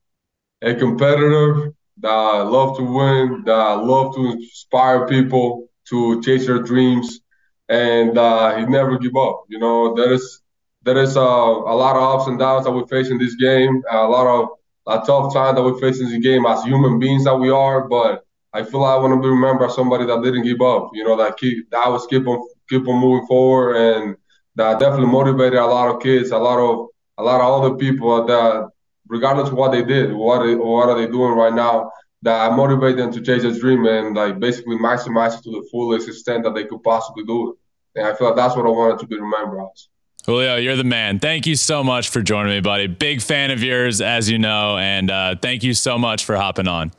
a 0.62 0.74
competitor 0.74 1.72
that 2.00 2.10
I 2.10 2.42
love 2.42 2.76
to 2.78 2.82
win, 2.84 3.44
that 3.46 3.54
I 3.54 3.74
love 3.74 4.14
to 4.16 4.32
inspire 4.32 5.06
people 5.06 5.68
to 5.90 6.22
chase 6.22 6.46
their 6.46 6.60
dreams, 6.60 7.20
and 7.68 8.18
uh, 8.18 8.56
he 8.56 8.66
never 8.66 8.98
give 8.98 9.16
up. 9.16 9.44
You 9.48 9.60
know, 9.60 9.94
there 9.94 10.12
is 10.12 10.42
there 10.82 10.98
is 10.98 11.16
a 11.16 11.20
lot 11.20 11.96
of 11.96 12.20
ups 12.20 12.28
and 12.28 12.38
downs 12.38 12.64
that 12.64 12.72
we 12.72 12.84
face 12.86 13.10
in 13.10 13.18
this 13.18 13.36
game, 13.36 13.82
a 13.90 14.06
lot 14.08 14.26
of 14.26 14.48
a 14.88 15.06
tough 15.06 15.32
time 15.32 15.54
that 15.56 15.62
we 15.62 15.80
face 15.80 16.00
in 16.00 16.10
this 16.10 16.22
game 16.22 16.46
as 16.46 16.64
human 16.64 16.98
beings 16.98 17.24
that 17.24 17.36
we 17.36 17.50
are. 17.50 17.88
But 17.88 18.24
I 18.52 18.64
feel 18.64 18.80
like 18.80 18.94
I 18.96 18.98
want 18.98 19.14
to 19.14 19.22
be 19.22 19.28
remembered 19.28 19.66
as 19.66 19.76
somebody 19.76 20.06
that 20.06 20.22
didn't 20.22 20.44
give 20.44 20.60
up. 20.60 20.90
You 20.94 21.04
know, 21.04 21.16
that 21.16 21.36
keep 21.38 21.70
that 21.70 21.88
was 21.88 22.06
keep 22.08 22.26
on 22.26 22.46
keep 22.68 22.88
on 22.88 23.00
moving 23.00 23.26
forward, 23.26 23.76
and 23.76 24.16
that 24.56 24.80
definitely 24.80 25.06
motivated 25.06 25.58
a 25.60 25.66
lot 25.66 25.94
of 25.94 26.02
kids, 26.02 26.30
a 26.32 26.38
lot 26.38 26.58
of 26.58 26.88
lot 27.22 27.40
of 27.40 27.62
other 27.62 27.76
people 27.76 28.26
that, 28.26 28.70
regardless 29.08 29.48
of 29.48 29.54
what 29.54 29.72
they 29.72 29.84
did, 29.84 30.12
what 30.12 30.40
what 30.58 30.88
are 30.88 30.98
they 30.98 31.06
doing 31.06 31.32
right 31.32 31.52
now, 31.52 31.90
that 32.22 32.52
motivate 32.54 32.96
them 32.96 33.12
to 33.12 33.20
chase 33.20 33.42
their 33.42 33.52
dream 33.52 33.86
and 33.86 34.16
like 34.16 34.38
basically 34.38 34.76
maximize 34.76 35.38
it 35.38 35.42
to 35.44 35.50
the 35.50 35.66
fullest 35.70 36.08
extent 36.08 36.44
that 36.44 36.54
they 36.54 36.64
could 36.64 36.82
possibly 36.82 37.24
do 37.24 37.50
it. 37.50 37.56
And 37.94 38.06
I 38.06 38.14
feel 38.14 38.28
like 38.28 38.36
that's 38.36 38.56
what 38.56 38.64
I 38.64 38.70
wanted 38.70 39.00
to 39.00 39.06
be 39.06 39.16
remembered 39.16 39.60
as. 39.72 39.88
Julio, 40.24 40.56
you're 40.56 40.76
the 40.76 40.84
man. 40.84 41.18
Thank 41.18 41.46
you 41.46 41.56
so 41.56 41.82
much 41.82 42.08
for 42.08 42.22
joining 42.22 42.52
me, 42.52 42.60
buddy. 42.60 42.86
Big 42.86 43.20
fan 43.20 43.50
of 43.50 43.62
yours, 43.62 44.00
as 44.00 44.30
you 44.30 44.38
know, 44.38 44.78
and 44.78 45.10
uh, 45.10 45.34
thank 45.42 45.64
you 45.64 45.74
so 45.74 45.98
much 45.98 46.24
for 46.24 46.36
hopping 46.36 46.68
on. 46.68 46.92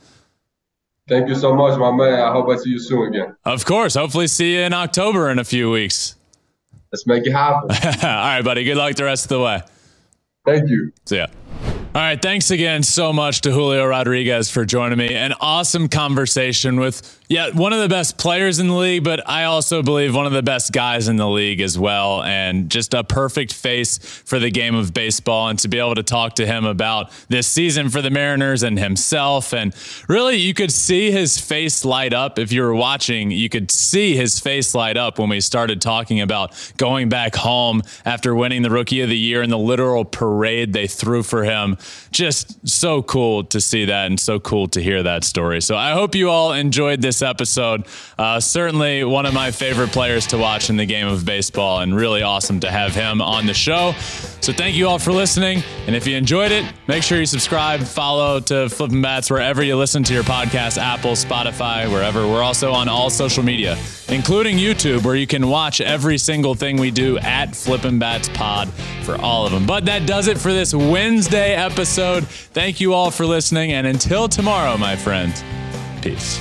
Thank 1.08 1.30
you 1.30 1.36
so 1.36 1.54
much, 1.56 1.78
my 1.80 1.92
man. 1.92 2.20
I 2.20 2.32
hope 2.32 2.50
I 2.50 2.58
see 2.58 2.72
you 2.72 2.80
soon 2.80 3.14
again. 3.14 3.36
Of 3.46 3.66
course. 3.66 3.96
Hopefully, 3.96 4.28
see 4.28 4.56
you 4.56 4.60
in 4.62 4.74
October 4.74 5.30
in 5.30 5.40
a 5.40 5.44
few 5.44 5.72
weeks. 5.72 6.16
Let's 6.92 7.08
make 7.08 7.26
it 7.26 7.32
happen. 7.32 7.72
All 8.04 8.10
right, 8.10 8.42
buddy. 8.42 8.64
Good 8.66 8.78
luck 8.78 8.96
the 8.96 9.06
rest 9.06 9.26
of 9.26 9.30
the 9.30 9.40
way. 9.40 9.62
Thank 10.46 10.70
you. 10.70 10.92
See 11.06 11.18
ya. 11.18 11.28
All 11.96 12.02
right. 12.02 12.20
Thanks 12.20 12.50
again 12.50 12.82
so 12.82 13.14
much 13.14 13.42
to 13.42 13.52
Julio 13.52 13.86
Rodriguez 13.86 14.50
for 14.50 14.66
joining 14.66 14.98
me. 14.98 15.14
An 15.14 15.36
awesome 15.40 15.88
conversation 15.88 16.80
with, 16.80 17.20
yeah, 17.30 17.52
one 17.52 17.72
of 17.72 17.82
the 17.82 17.88
best 17.88 18.18
players 18.18 18.58
in 18.58 18.68
the 18.68 18.74
league, 18.74 19.04
but 19.04 19.30
I 19.30 19.44
also 19.44 19.84
believe 19.84 20.16
one 20.16 20.26
of 20.26 20.32
the 20.32 20.42
best 20.42 20.72
guys 20.72 21.08
in 21.08 21.18
the 21.18 21.30
league 21.30 21.62
as 21.62 21.78
well. 21.78 22.24
And 22.24 22.68
just 22.68 22.96
a 22.96 23.04
perfect 23.04 23.54
face 23.54 24.00
for 24.00 24.40
the 24.40 24.50
game 24.50 24.74
of 24.74 24.92
baseball. 24.92 25.50
And 25.50 25.60
to 25.60 25.68
be 25.68 25.78
able 25.78 25.94
to 25.94 26.02
talk 26.02 26.34
to 26.38 26.48
him 26.48 26.66
about 26.66 27.12
this 27.30 27.46
season 27.46 27.90
for 27.90 28.02
the 28.02 28.10
Mariners 28.10 28.64
and 28.64 28.80
himself. 28.80 29.54
And 29.54 29.72
really, 30.10 30.38
you 30.38 30.56
could 30.56 30.72
see 30.72 31.12
his 31.12 31.40
face 31.40 31.86
light 31.86 32.12
up. 32.12 32.40
If 32.40 32.52
you 32.52 32.64
were 32.64 32.74
watching, 32.74 33.30
you 33.30 33.50
could 33.50 33.70
see 33.70 34.16
his 34.16 34.40
face 34.40 34.74
light 34.74 34.98
up 34.98 35.20
when 35.20 35.30
we 35.30 35.42
started 35.42 35.80
talking 35.80 36.22
about 36.22 36.74
going 36.78 37.10
back 37.10 37.36
home 37.36 37.84
after 38.04 38.34
winning 38.34 38.64
the 38.64 38.72
Rookie 38.72 39.02
of 39.02 39.10
the 39.10 39.18
Year 39.18 39.44
and 39.44 39.52
the 39.52 39.60
literal 39.60 40.06
parade 40.06 40.74
they 40.74 40.88
threw 40.88 41.22
for 41.22 41.44
him 41.44 41.78
just 42.12 42.68
so 42.68 43.02
cool 43.02 43.44
to 43.46 43.60
see 43.60 43.86
that 43.86 44.08
and 44.08 44.20
so 44.20 44.40
cool 44.40 44.68
to 44.68 44.82
hear 44.82 45.04
that 45.04 45.24
story. 45.24 45.62
So 45.62 45.76
I 45.76 45.92
hope 45.92 46.16
you 46.16 46.30
all 46.30 46.54
enjoyed 46.54 47.02
this 47.02 47.22
episode. 47.22 47.86
Uh, 48.18 48.40
certainly 48.40 49.04
one 49.04 49.26
of 49.26 49.34
my 49.34 49.52
favorite 49.52 49.92
players 49.92 50.28
to 50.28 50.38
watch 50.38 50.70
in 50.70 50.78
the 50.78 50.86
game 50.86 51.08
of 51.08 51.26
baseball, 51.26 51.80
and 51.80 51.96
really 51.96 52.22
awesome 52.22 52.60
to 52.62 52.72
have 52.72 52.94
him 52.94 53.22
on 53.22 53.46
the 53.46 53.54
show. 53.54 53.94
So 54.42 54.52
thank 54.52 54.76
you 54.76 54.88
all 54.88 55.00
for 55.00 55.12
listening. 55.12 55.64
And 55.88 55.96
if 55.96 56.06
you 56.06 56.18
enjoyed 56.18 56.52
it, 56.52 56.66
make 56.88 57.02
sure 57.02 57.20
you 57.20 57.26
subscribe, 57.26 57.82
follow 57.82 58.40
to 58.42 58.70
Flippin' 58.70 59.02
Bats 59.02 59.30
wherever 59.30 59.64
you 59.64 59.78
listen 59.78 60.04
to 60.04 60.14
your 60.14 60.24
podcast 60.24 60.78
Apple, 60.78 61.12
Spotify, 61.12 61.90
wherever. 61.92 62.28
We're 62.28 62.44
also 62.44 62.72
on 62.74 62.90
all 62.90 63.10
social 63.10 63.44
media, 63.44 63.78
including 64.10 64.58
YouTube, 64.58 65.06
where 65.06 65.16
you 65.16 65.28
can 65.28 65.48
watch 65.48 65.82
every 65.82 66.18
single 66.18 66.56
thing 66.56 66.78
we 66.78 66.92
do 66.92 67.18
at 67.20 67.56
Flippin' 67.56 68.00
Bats 68.00 68.30
Pod 68.30 68.70
for 69.04 69.16
all 69.22 69.46
of 69.46 69.52
them. 69.52 69.66
But 69.66 69.86
that 69.86 70.06
does 70.06 70.28
it 70.28 70.38
for 70.38 70.52
this 70.52 70.74
Wednesday 70.74 71.56
episode. 71.74 72.28
Thank 72.28 72.80
you 72.80 72.94
all 72.94 73.10
for 73.10 73.26
listening. 73.26 73.72
And 73.72 73.88
until 73.88 74.30
tomorrow, 74.30 74.78
my 74.78 74.96
friends, 74.96 75.44
peace. 76.02 76.40